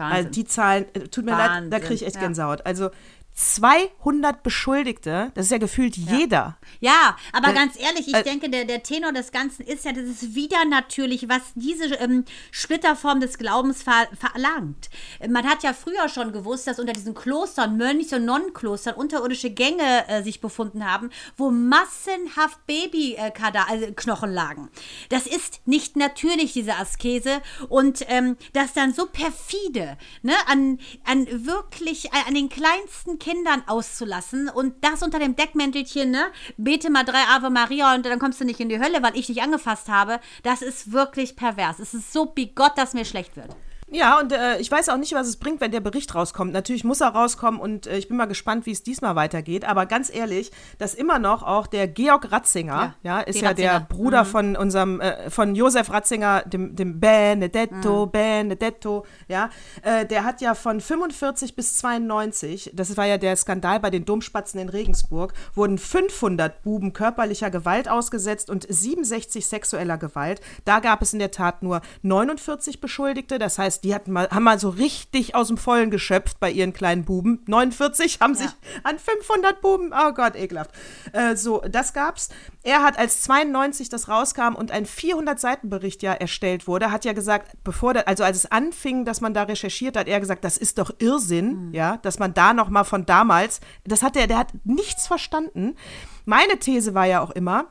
[0.00, 0.16] Wahnsinn.
[0.16, 2.22] Also die Zahlen, äh, tut mir leid, da Wahnsinn, kriege ich echt ja.
[2.22, 2.66] Gänsehaut.
[2.66, 2.90] Also
[3.34, 6.58] 200 Beschuldigte, das ist ja gefühlt jeder.
[6.80, 9.92] Ja, aber Äh, ganz ehrlich, ich äh, denke, der, der Tenor des Ganzen ist ja,
[9.92, 14.90] das ist wieder natürlich, was diese ähm, Splitterform des Glaubens ver verlangt.
[15.28, 20.08] Man hat ja früher schon gewusst, dass unter diesen Klostern, Mönchs- und Nonnenklostern, unterirdische Gänge
[20.08, 24.68] äh, sich befunden haben, wo massenhaft Babyknochen also Knochen lagen.
[25.08, 27.40] Das ist nicht natürlich, diese Askese.
[27.68, 34.48] Und ähm, das dann so perfide, ne, an, an wirklich, an den kleinsten Kindern auszulassen
[34.48, 36.24] und das unter dem Deckmäntelchen, ne,
[36.56, 39.28] bete mal drei Ave Maria und dann kommst du nicht in die Hölle, weil ich
[39.28, 41.78] dich angefasst habe, das ist wirklich pervers.
[41.78, 43.54] Es ist so bigott, dass mir schlecht wird.
[43.92, 46.52] Ja, und äh, ich weiß auch nicht, was es bringt, wenn der Bericht rauskommt.
[46.52, 49.64] Natürlich muss er rauskommen und äh, ich bin mal gespannt, wie es diesmal weitergeht.
[49.64, 53.72] Aber ganz ehrlich, dass immer noch auch der Georg Ratzinger, ja, Ja, ist ja der
[53.72, 53.86] Ratzinger.
[53.88, 59.50] Bruder von unserem, äh, von Josef Ratzinger, dem, dem Benedetto, Benedetto, ja,
[59.82, 64.04] äh, der hat ja von 45 bis 92, das war ja der Skandal bei den
[64.04, 70.40] Domspatzen in Regensburg, wurden 500 Buben körperlicher Gewalt ausgesetzt und 67 sexueller Gewalt.
[70.64, 74.44] Da gab es in der Tat nur 49 Beschuldigte, das heißt, die hatten mal, haben
[74.44, 77.42] mal so richtig aus dem Vollen geschöpft bei ihren kleinen Buben.
[77.46, 78.50] 49 haben sich
[78.82, 80.70] an 500 Buben, oh Gott, ekelhaft.
[81.12, 82.28] Äh, so, das gab's.
[82.62, 87.52] Er hat, als 92 das rauskam und ein 400-Seiten-Bericht ja erstellt wurde, hat ja gesagt,
[87.64, 90.78] bevor, der, also als es anfing, dass man da recherchiert hat, er gesagt, das ist
[90.78, 94.52] doch Irrsinn, ja, dass man da noch mal von damals, das hat er, der hat
[94.64, 95.76] nichts verstanden.
[96.24, 97.66] Meine These war ja auch immer,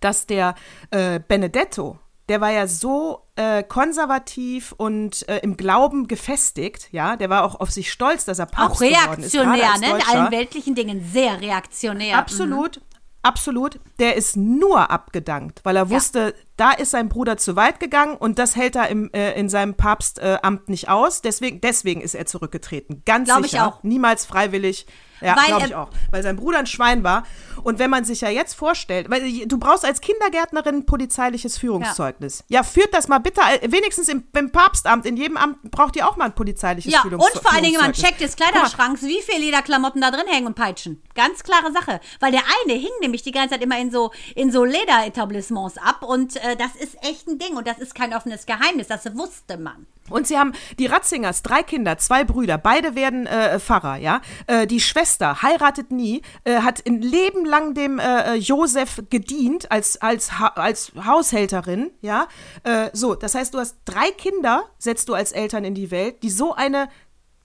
[0.00, 0.54] dass der
[0.90, 1.98] äh, Benedetto,
[2.28, 7.60] der war ja so äh, konservativ und äh, im Glauben gefestigt, ja, der war auch
[7.60, 9.98] auf sich stolz, dass er Papst Auch ist, gerade reaktionär, ne?
[9.98, 12.18] In allen weltlichen Dingen sehr reaktionär.
[12.18, 12.80] Absolut,
[13.22, 13.78] absolut.
[13.98, 18.38] Der ist nur abgedankt, weil er wusste, da ist sein Bruder zu weit gegangen und
[18.38, 21.22] das hält er im, äh, in seinem Papstamt äh, nicht aus.
[21.22, 23.02] Deswegen, deswegen ist er zurückgetreten.
[23.04, 23.66] Ganz Glaub ich sicher.
[23.66, 23.82] auch.
[23.82, 24.86] Niemals freiwillig.
[25.20, 25.88] Ja, glaube ich auch.
[26.10, 27.24] Weil sein Bruder ein Schwein war.
[27.62, 31.56] Und wenn man sich ja jetzt vorstellt, weil äh, du brauchst als Kindergärtnerin ein polizeiliches
[31.58, 32.44] Führungszeugnis.
[32.48, 36.06] Ja, führt das mal bitte, äh, wenigstens im, im Papstamt, in jedem Amt braucht ihr
[36.06, 37.42] auch mal ein polizeiliches Ja, und Führungszeugnis.
[37.42, 41.02] vor allen Dingen, man checkt des Kleiderschranks, wie viel Lederklamotten da drin hängen und peitschen.
[41.14, 42.00] Ganz klare Sache.
[42.20, 46.02] Weil der eine hing nämlich die ganze Zeit immer in so, in so Lederetablissements ab
[46.02, 49.56] und äh, das ist echt ein Ding und das ist kein offenes Geheimnis, das wusste
[49.56, 49.86] man.
[50.08, 54.20] Und sie haben die Ratzingers, drei Kinder, zwei Brüder, beide werden äh, Pfarrer, ja.
[54.46, 59.70] Äh, die Schwester heiratet nie, äh, hat ein Leben lang dem äh, äh, Josef gedient
[59.72, 62.28] als, als, ha als Haushälterin, ja.
[62.62, 66.22] Äh, so, das heißt, du hast drei Kinder, setzt du als Eltern in die Welt,
[66.22, 66.88] die so eine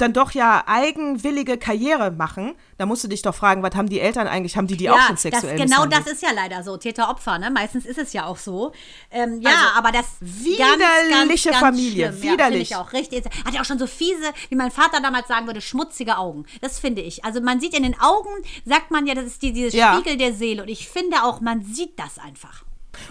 [0.01, 3.99] dann doch ja eigenwillige Karriere machen, da musst du dich doch fragen, was haben die
[3.99, 6.77] Eltern eigentlich, haben die die auch schon sexuell das, genau das ist ja leider so,
[6.77, 7.51] Täter-Opfer, ne?
[7.51, 8.71] Meistens ist es ja auch so.
[9.11, 12.23] Ähm, ja, Also, aber das widerliche Familie, schlimm.
[12.23, 12.69] Ja, widerlich.
[12.69, 13.25] finde ich auch richtig.
[13.45, 16.45] Hat ja auch schon so fiese, wie mein Vater damals sagen würde, schmutzige Augen.
[16.61, 17.23] Das finde ich.
[17.25, 18.29] Also man sieht in den Augen,
[18.65, 19.93] sagt man ja, das ist die, dieses Ja.
[19.95, 20.63] Spiegel der Seele.
[20.63, 22.63] Und ich finde auch, man sieht das einfach.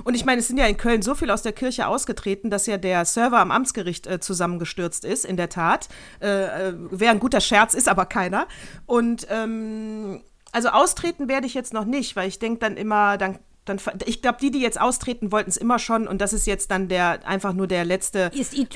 [0.05, 2.67] Und ich meine, es sind ja in Köln so viel aus der Kirche ausgetreten, dass
[2.67, 5.89] ja der Server am Amtsgericht äh, zusammengestürzt ist, in der Tat.
[6.21, 8.47] Äh, äh, Wäre ein guter Scherz, ist aber keiner.
[8.87, 10.23] Und ähm,
[10.53, 13.39] also austreten werde ich jetzt noch nicht, weil ich denke dann immer, dann.
[13.67, 16.71] Dann, ich glaube, die, die jetzt austreten, wollten es immer schon und das ist jetzt
[16.71, 18.31] dann der einfach nur der letzte,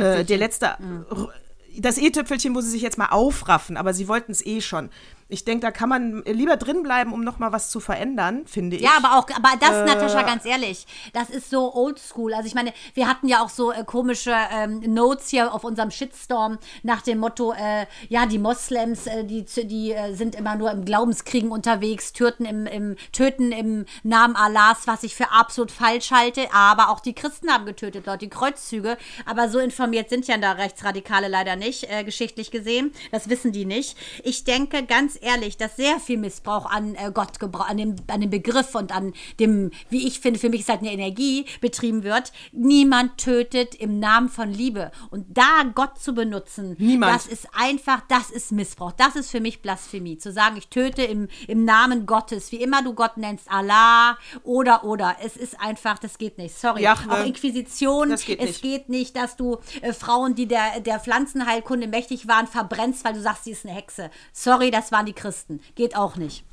[0.04, 0.66] äh, der letzte,
[1.10, 1.32] r-
[1.78, 4.90] das i-Tüpfelchen, wo sie sich jetzt mal aufraffen, aber sie wollten es eh schon.
[5.28, 8.76] Ich denke, da kann man lieber drin bleiben, um noch mal was zu verändern, finde
[8.76, 8.82] ich.
[8.82, 9.84] Ja, aber auch, aber das, Äh.
[9.86, 12.34] Natascha, ganz ehrlich, das ist so oldschool.
[12.34, 15.90] Also ich meine, wir hatten ja auch so äh, komische ähm, Notes hier auf unserem
[15.90, 20.70] Shitstorm nach dem Motto, äh, ja, die Moslems, äh, die, die äh, sind immer nur
[20.70, 26.10] im Glaubenskriegen unterwegs, töten im, im, töten im Namen Allahs, was ich für absolut falsch
[26.10, 26.52] halte.
[26.52, 28.96] Aber auch die Christen haben getötet dort, die Kreuzzüge.
[29.26, 32.92] Aber so informiert sind ja da Rechtsradikale leider nicht, äh, geschichtlich gesehen.
[33.10, 33.96] Das wissen die nicht.
[34.22, 38.30] Ich denke ganz ehrlich, dass sehr viel Missbrauch an äh, Gott, an dem, an dem
[38.30, 42.32] Begriff und an dem, wie ich finde, für mich ist halt eine Energie betrieben wird.
[42.52, 44.90] Niemand tötet im Namen von Liebe.
[45.10, 47.14] Und da Gott zu benutzen, Niemand.
[47.14, 48.92] das ist einfach, das ist Missbrauch.
[48.92, 50.18] Das ist für mich Blasphemie.
[50.18, 54.84] Zu sagen, ich töte im, im Namen Gottes, wie immer du Gott nennst, Allah oder,
[54.84, 55.16] oder.
[55.24, 56.56] Es ist einfach, das geht nicht.
[56.58, 56.82] Sorry.
[56.82, 57.10] Jahwe.
[57.12, 58.62] Auch Inquisition, Das geht es nicht.
[58.62, 63.20] geht nicht, dass du äh, Frauen, die der, der Pflanzenheilkunde mächtig waren, verbrennst, weil du
[63.20, 64.10] sagst, sie ist eine Hexe.
[64.32, 65.60] Sorry, das waren die Christen.
[65.74, 66.44] Geht auch nicht.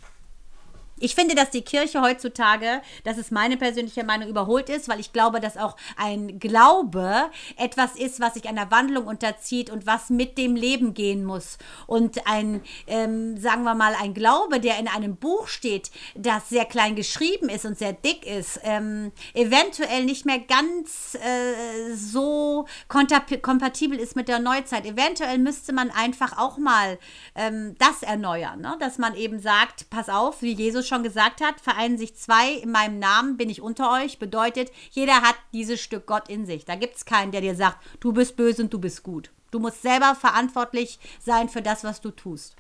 [1.02, 5.12] Ich finde, dass die Kirche heutzutage, das ist meine persönliche Meinung, überholt ist, weil ich
[5.12, 10.38] glaube, dass auch ein Glaube etwas ist, was sich einer Wandlung unterzieht und was mit
[10.38, 11.58] dem Leben gehen muss.
[11.88, 16.66] Und ein, ähm, sagen wir mal, ein Glaube, der in einem Buch steht, das sehr
[16.66, 23.98] klein geschrieben ist und sehr dick ist, ähm, eventuell nicht mehr ganz äh, so kompatibel
[23.98, 24.86] ist mit der Neuzeit.
[24.86, 27.00] Eventuell müsste man einfach auch mal
[27.34, 28.78] ähm, das erneuern, ne?
[28.80, 32.72] dass man eben sagt, pass auf, wie Jesus schon gesagt hat, vereinen sich zwei in
[32.72, 36.66] meinem Namen, bin ich unter euch, bedeutet, jeder hat dieses Stück Gott in sich.
[36.66, 39.32] Da gibt es keinen, der dir sagt, du bist böse und du bist gut.
[39.52, 42.56] Du musst selber verantwortlich sein für das, was du tust.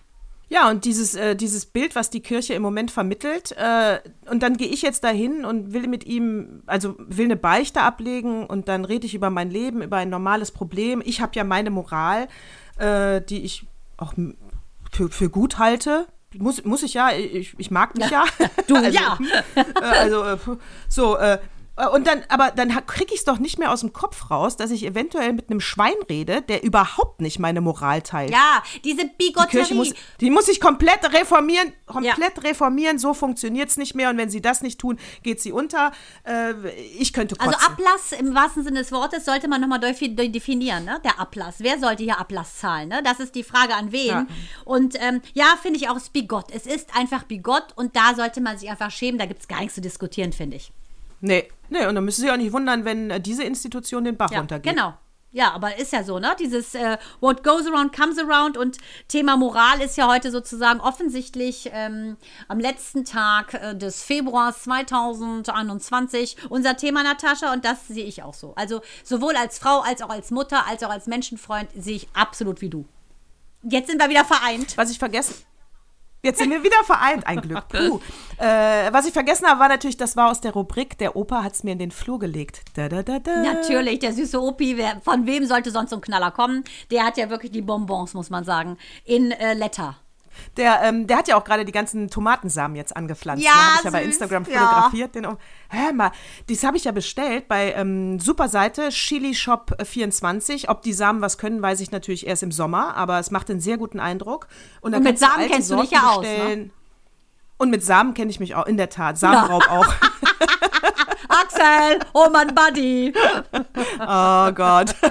[0.47, 4.57] Ja, und dieses, äh, dieses Bild, was die Kirche im Moment vermittelt, äh, und dann
[4.57, 8.83] gehe ich jetzt dahin und will mit ihm, also will eine Beichte ablegen und dann
[8.83, 11.01] rede ich über mein Leben, über ein normales Problem.
[11.05, 12.27] Ich habe ja meine Moral,
[12.77, 13.65] äh, die ich
[13.95, 14.13] auch
[14.91, 16.07] für, für gut halte.
[16.37, 18.23] Muss, muss ich ja, ich, ich mag mich ja.
[18.67, 19.17] Du also, ja.
[19.55, 20.37] Äh, also, äh,
[20.87, 21.39] so, äh, äh,
[21.93, 24.71] und dann, aber dann kriege ich es doch nicht mehr aus dem Kopf raus, dass
[24.71, 28.31] ich eventuell mit einem Schwein rede, der überhaupt nicht meine Moral teilt.
[28.31, 29.63] Ja, diese Bigotterie.
[29.65, 32.43] Die, muss, die muss ich komplett reformieren, komplett ja.
[32.43, 34.09] reformieren, so funktioniert es nicht mehr.
[34.09, 35.93] Und wenn sie das nicht tun, geht sie unter.
[36.23, 36.53] Äh,
[36.99, 37.67] ich könnte also kotzen.
[37.69, 40.99] Also Ablass im wahrsten Sinne des Wortes sollte man nochmal definieren, ne?
[41.05, 41.55] Der Ablass.
[41.59, 42.89] Wer sollte hier Ablass zahlen?
[42.89, 43.01] Ne?
[43.01, 44.07] Das ist die Frage an wen.
[44.07, 44.27] Ja.
[44.65, 46.51] Und ähm, ja, finde ich auch, es ist bigott.
[46.53, 49.17] Es ist einfach bigott und da sollte man sich einfach schämen.
[49.17, 50.73] Da gibt es gar nichts zu diskutieren, finde ich.
[51.21, 54.31] Nee, nee, und dann müssen Sie auch nicht wundern, wenn äh, diese Institution den Bach
[54.31, 54.73] ja, runtergeht.
[54.73, 54.95] Genau.
[55.33, 56.35] Ja, aber ist ja so, ne?
[56.37, 61.69] Dieses äh, What goes around comes around und Thema Moral ist ja heute sozusagen offensichtlich
[61.71, 62.17] ähm,
[62.49, 68.33] am letzten Tag äh, des Februars 2021 unser Thema, Natascha, und das sehe ich auch
[68.33, 68.53] so.
[68.55, 72.59] Also sowohl als Frau als auch als Mutter als auch als Menschenfreund sehe ich absolut
[72.59, 72.85] wie du.
[73.63, 74.75] Jetzt sind wir wieder vereint.
[74.75, 75.35] Was ich vergessen,
[76.23, 77.67] Jetzt sind wir wieder vereint, ein Glück.
[77.69, 77.99] Puh.
[78.37, 81.53] Äh, was ich vergessen habe, war natürlich, das war aus der Rubrik, der Opa hat
[81.53, 82.61] es mir in den Flur gelegt.
[82.75, 83.41] Da, da, da, da.
[83.41, 86.63] Natürlich, der süße Opi, wer, von wem sollte sonst so ein Knaller kommen?
[86.91, 89.97] Der hat ja wirklich die Bonbons, muss man sagen, in äh, Letter.
[90.57, 93.43] Der, ähm, der hat ja auch gerade die ganzen Tomatensamen jetzt angepflanzt.
[93.43, 95.15] Ja, habe ich ja bei Instagram fotografiert.
[95.15, 95.21] Ja.
[95.21, 95.37] Den,
[95.69, 96.11] hör mal,
[96.49, 100.69] das habe ich ja bestellt bei ähm, super Seite Chili Shop 24.
[100.69, 103.59] Ob die Samen was können, weiß ich natürlich erst im Sommer, aber es macht einen
[103.59, 104.47] sehr guten Eindruck.
[104.81, 106.25] Und, Und mit Samen kennst Sorten du dich ja aus.
[106.25, 106.69] Ne?
[107.57, 109.17] Und mit Samen kenne ich mich auch, in der Tat.
[109.17, 109.85] Samenraub auch.
[111.29, 113.13] Axel, oh mein Buddy.
[113.99, 114.95] oh Gott.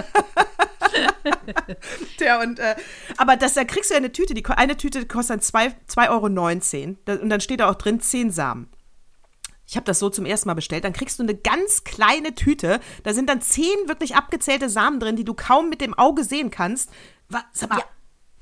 [2.21, 2.77] Der und, äh,
[3.17, 7.23] aber das, da kriegst du ja eine Tüte, die, eine Tüte kostet dann 2,19 Euro.
[7.23, 8.69] Und dann steht da auch drin 10 Samen.
[9.67, 10.83] Ich habe das so zum ersten Mal bestellt.
[10.83, 12.81] Dann kriegst du eine ganz kleine Tüte.
[13.05, 16.51] Da sind dann 10 wirklich abgezählte Samen drin, die du kaum mit dem Auge sehen
[16.51, 16.91] kannst.
[17.29, 17.85] Was, sag mal, ja.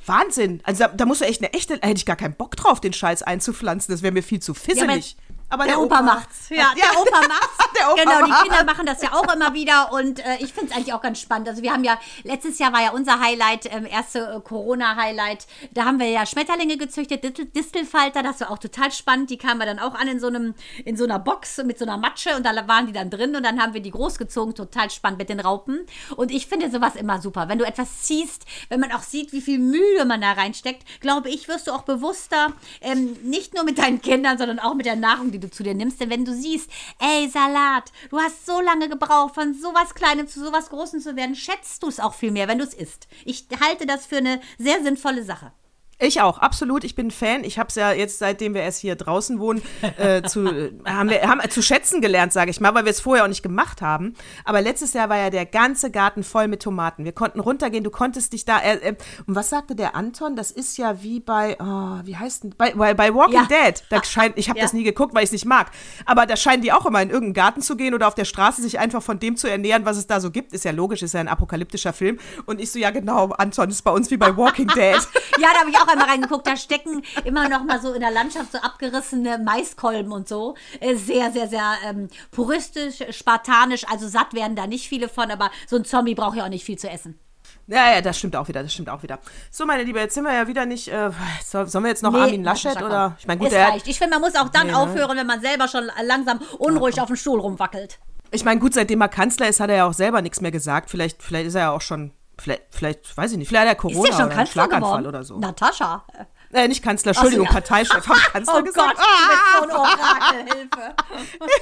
[0.07, 0.63] Wahnsinn.
[0.65, 2.95] Also da, da, musst du echt eine echte, hätte ich gar keinen Bock drauf, den
[2.95, 3.93] Scheiß einzupflanzen.
[3.93, 5.19] Das wäre mir viel zu fisselig.
[5.19, 6.49] Ja, aber der, der Opa, Opa, macht's.
[6.51, 7.59] Ja, der Opa macht's.
[7.79, 10.71] der Opa genau, die Kinder machen das ja auch immer wieder und äh, ich finde
[10.71, 11.49] es eigentlich auch ganz spannend.
[11.49, 15.85] Also wir haben ja, letztes Jahr war ja unser Highlight, ähm, erste äh, Corona-Highlight, da
[15.85, 19.31] haben wir ja Schmetterlinge gezüchtet, Distel, Distelfalter, das war auch total spannend.
[19.31, 21.85] Die kamen wir dann auch an in so, einem, in so einer Box mit so
[21.85, 24.91] einer Matsche und da waren die dann drin und dann haben wir die großgezogen, total
[24.91, 25.87] spannend mit den Raupen.
[26.17, 27.49] Und ich finde sowas immer super.
[27.49, 31.31] Wenn du etwas siehst, wenn man auch sieht, wie viel Mühe man da reinsteckt, glaube
[31.31, 34.97] ich, wirst du auch bewusster, ähm, nicht nur mit deinen Kindern, sondern auch mit der
[34.97, 36.01] Nahrung, die die du zu dir nimmst.
[36.01, 40.45] Denn wenn du siehst, ey, Salat, du hast so lange gebraucht, von sowas Kleinem zu
[40.45, 43.09] sowas Großem zu werden, schätzt du es auch viel mehr, wenn du es isst.
[43.25, 45.53] Ich halte das für eine sehr sinnvolle Sache.
[46.01, 46.85] Ich auch, absolut.
[46.85, 47.43] Ich bin Fan.
[47.43, 49.61] Ich habe es ja jetzt, seitdem wir erst hier draußen wohnen,
[49.97, 53.01] äh, zu, äh, haben wir, haben, zu schätzen gelernt, sage ich mal, weil wir es
[53.01, 54.15] vorher auch nicht gemacht haben.
[54.45, 57.05] Aber letztes Jahr war ja der ganze Garten voll mit Tomaten.
[57.05, 58.61] Wir konnten runtergehen, du konntest dich da.
[58.61, 58.97] Äh, äh,
[59.27, 60.37] und was sagte der Anton?
[60.37, 62.55] Das ist ja wie bei, oh, wie heißt denn?
[62.57, 63.65] Bei, bei, bei Walking ja.
[63.65, 63.83] Dead.
[63.91, 64.65] Da scheint, ich habe ja.
[64.65, 65.73] das nie geguckt, weil ich es nicht mag.
[66.07, 68.63] Aber da scheinen die auch immer in irgendeinen Garten zu gehen oder auf der Straße
[68.63, 70.53] sich einfach von dem zu ernähren, was es da so gibt.
[70.53, 72.21] Ist ja logisch, ist ja ein apokalyptischer Film.
[72.47, 74.95] Und ich so, ja genau, Anton ist bei uns wie bei Walking Dead.
[75.41, 78.11] ja, da habe ich auch einmal reingeguckt da stecken immer noch mal so in der
[78.11, 80.55] Landschaft so abgerissene Maiskolben und so.
[80.81, 83.85] Äh, sehr, sehr, sehr ähm, puristisch, spartanisch.
[83.89, 86.65] Also satt werden da nicht viele von, aber so ein Zombie braucht ja auch nicht
[86.65, 87.19] viel zu essen.
[87.67, 89.19] Ja, ja, das stimmt auch wieder, das stimmt auch wieder.
[89.51, 90.89] So, meine Liebe, jetzt sind wir ja wieder nicht.
[90.89, 91.11] Äh,
[91.45, 93.17] sollen wir jetzt noch nee, Armin Laschet oder?
[93.19, 93.87] Ich meine, gut, reicht.
[93.87, 94.79] Ich finde, man muss auch dann nee, ne?
[94.79, 97.99] aufhören, wenn man selber schon langsam unruhig ja, auf dem Stuhl rumwackelt.
[98.31, 100.91] Ich meine, gut, seitdem er Kanzler ist, hat er ja auch selber nichts mehr gesagt.
[100.91, 103.81] Vielleicht, vielleicht ist er ja auch schon Vielleicht, vielleicht, weiß ich nicht, vielleicht hat er
[103.81, 105.07] Corona ist ja schon oder Kanzler Schlaganfall geworden?
[105.07, 105.39] oder so.
[105.39, 106.05] Natascha.
[106.53, 107.61] Äh, nicht Kanzler, Entschuldigung, so, ja.
[107.61, 108.09] Parteichef.
[108.09, 108.97] Haben Kanzler oh gesagt.
[108.97, 109.63] Gott, ah!
[109.69, 110.95] so Orakel, Hilfe.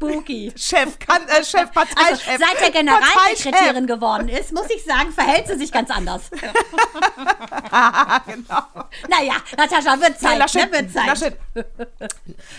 [0.00, 0.52] Cookie.
[0.56, 2.24] Chef, kann, äh, Chef, Also, Parteichef.
[2.24, 2.72] seit er Parteichef.
[2.72, 6.30] Generalsekretärin geworden ist, muss ich sagen, verhält sie sich ganz anders.
[8.26, 8.62] genau.
[9.08, 10.78] Naja, Natascha, wird Zeit, Ja, Laschet, ne?
[10.78, 11.06] Wird Zeit.
[11.06, 11.36] Laschet,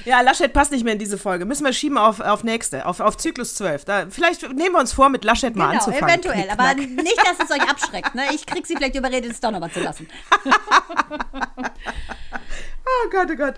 [0.06, 1.46] ja, Laschet passt nicht mehr in diese Folge.
[1.46, 3.86] Müssen wir schieben auf, auf nächste, auf, auf Zyklus 12.
[3.86, 6.10] Da, vielleicht nehmen wir uns vor, mit Laschet mal Genau, anzufangen.
[6.10, 6.44] eventuell.
[6.44, 8.16] Knick, Aber nicht, dass es euch abschreckt.
[8.16, 8.24] Ne?
[8.34, 10.03] Ich krieg sie vielleicht überredet, es doch nochmal zu lassen.
[12.86, 13.56] Oh Gott, oh Gott.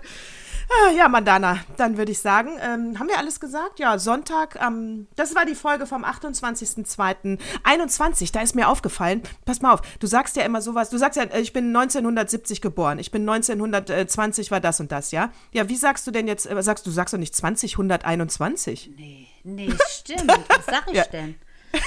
[0.68, 3.78] Ah, ja, Mandana, dann würde ich sagen, ähm, haben wir alles gesagt?
[3.78, 8.32] Ja, Sonntag, ähm, das war die Folge vom 28.02.21.
[8.32, 11.22] Da ist mir aufgefallen, pass mal auf, du sagst ja immer sowas, du sagst ja,
[11.24, 15.30] äh, ich bin 1970 geboren, ich bin 1920 war das und das, ja?
[15.52, 18.90] Ja, wie sagst du denn jetzt, äh, sagst du, sagst doch nicht 2021?
[18.96, 20.28] Nee, nee, stimmt.
[20.48, 21.04] Was sag ich Ja.
[21.04, 21.36] denn?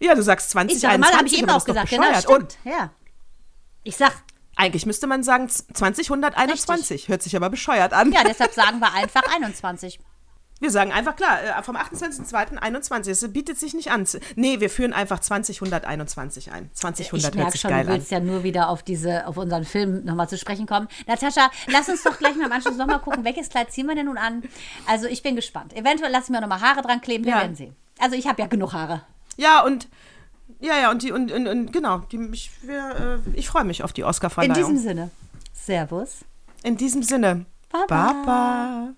[0.00, 1.16] Ja, du sagst Ich sag mal, 2021.
[1.16, 1.90] habe ich eben auch gesagt.
[1.90, 2.26] Genau, bescheuert.
[2.26, 2.74] Und stimmt.
[2.76, 2.90] Ja.
[3.82, 4.12] Ich sag,
[4.56, 7.08] eigentlich müsste man sagen 2021.
[7.08, 8.12] Hört sich aber bescheuert an.
[8.12, 9.98] ja, deshalb sagen wir einfach 21.
[10.60, 13.10] Wir sagen einfach klar, äh, vom 28.02.21.
[13.10, 14.06] Es bietet sich nicht an.
[14.36, 16.70] Nee, wir führen einfach 2021 ein.
[16.72, 17.96] 2000 Ich hört merke sich schon, geil du an.
[17.96, 20.86] willst ja nur wieder auf diese, auf unseren Film nochmal zu sprechen kommen.
[21.08, 24.06] Natascha, lass uns doch gleich mal im Anschluss nochmal gucken, welches Kleid ziehen wir denn
[24.06, 24.44] nun an?
[24.86, 25.72] Also ich bin gespannt.
[25.74, 27.40] Eventuell lassen wir nochmal Haare dran kleben, wir Ja.
[27.40, 27.74] werden sehen.
[27.98, 29.02] Also ich habe ja genug Haare.
[29.36, 29.88] Ja, und
[30.62, 33.82] ja, ja, und die und, und, und genau, die, ich, wir, äh, ich freue mich
[33.82, 34.54] auf die In Oscarverleihung.
[34.54, 35.10] diesem Sinne.
[35.52, 36.24] Servus.
[36.62, 37.44] In diesem Sinne.
[37.70, 38.12] Baba.
[38.12, 38.88] Baba.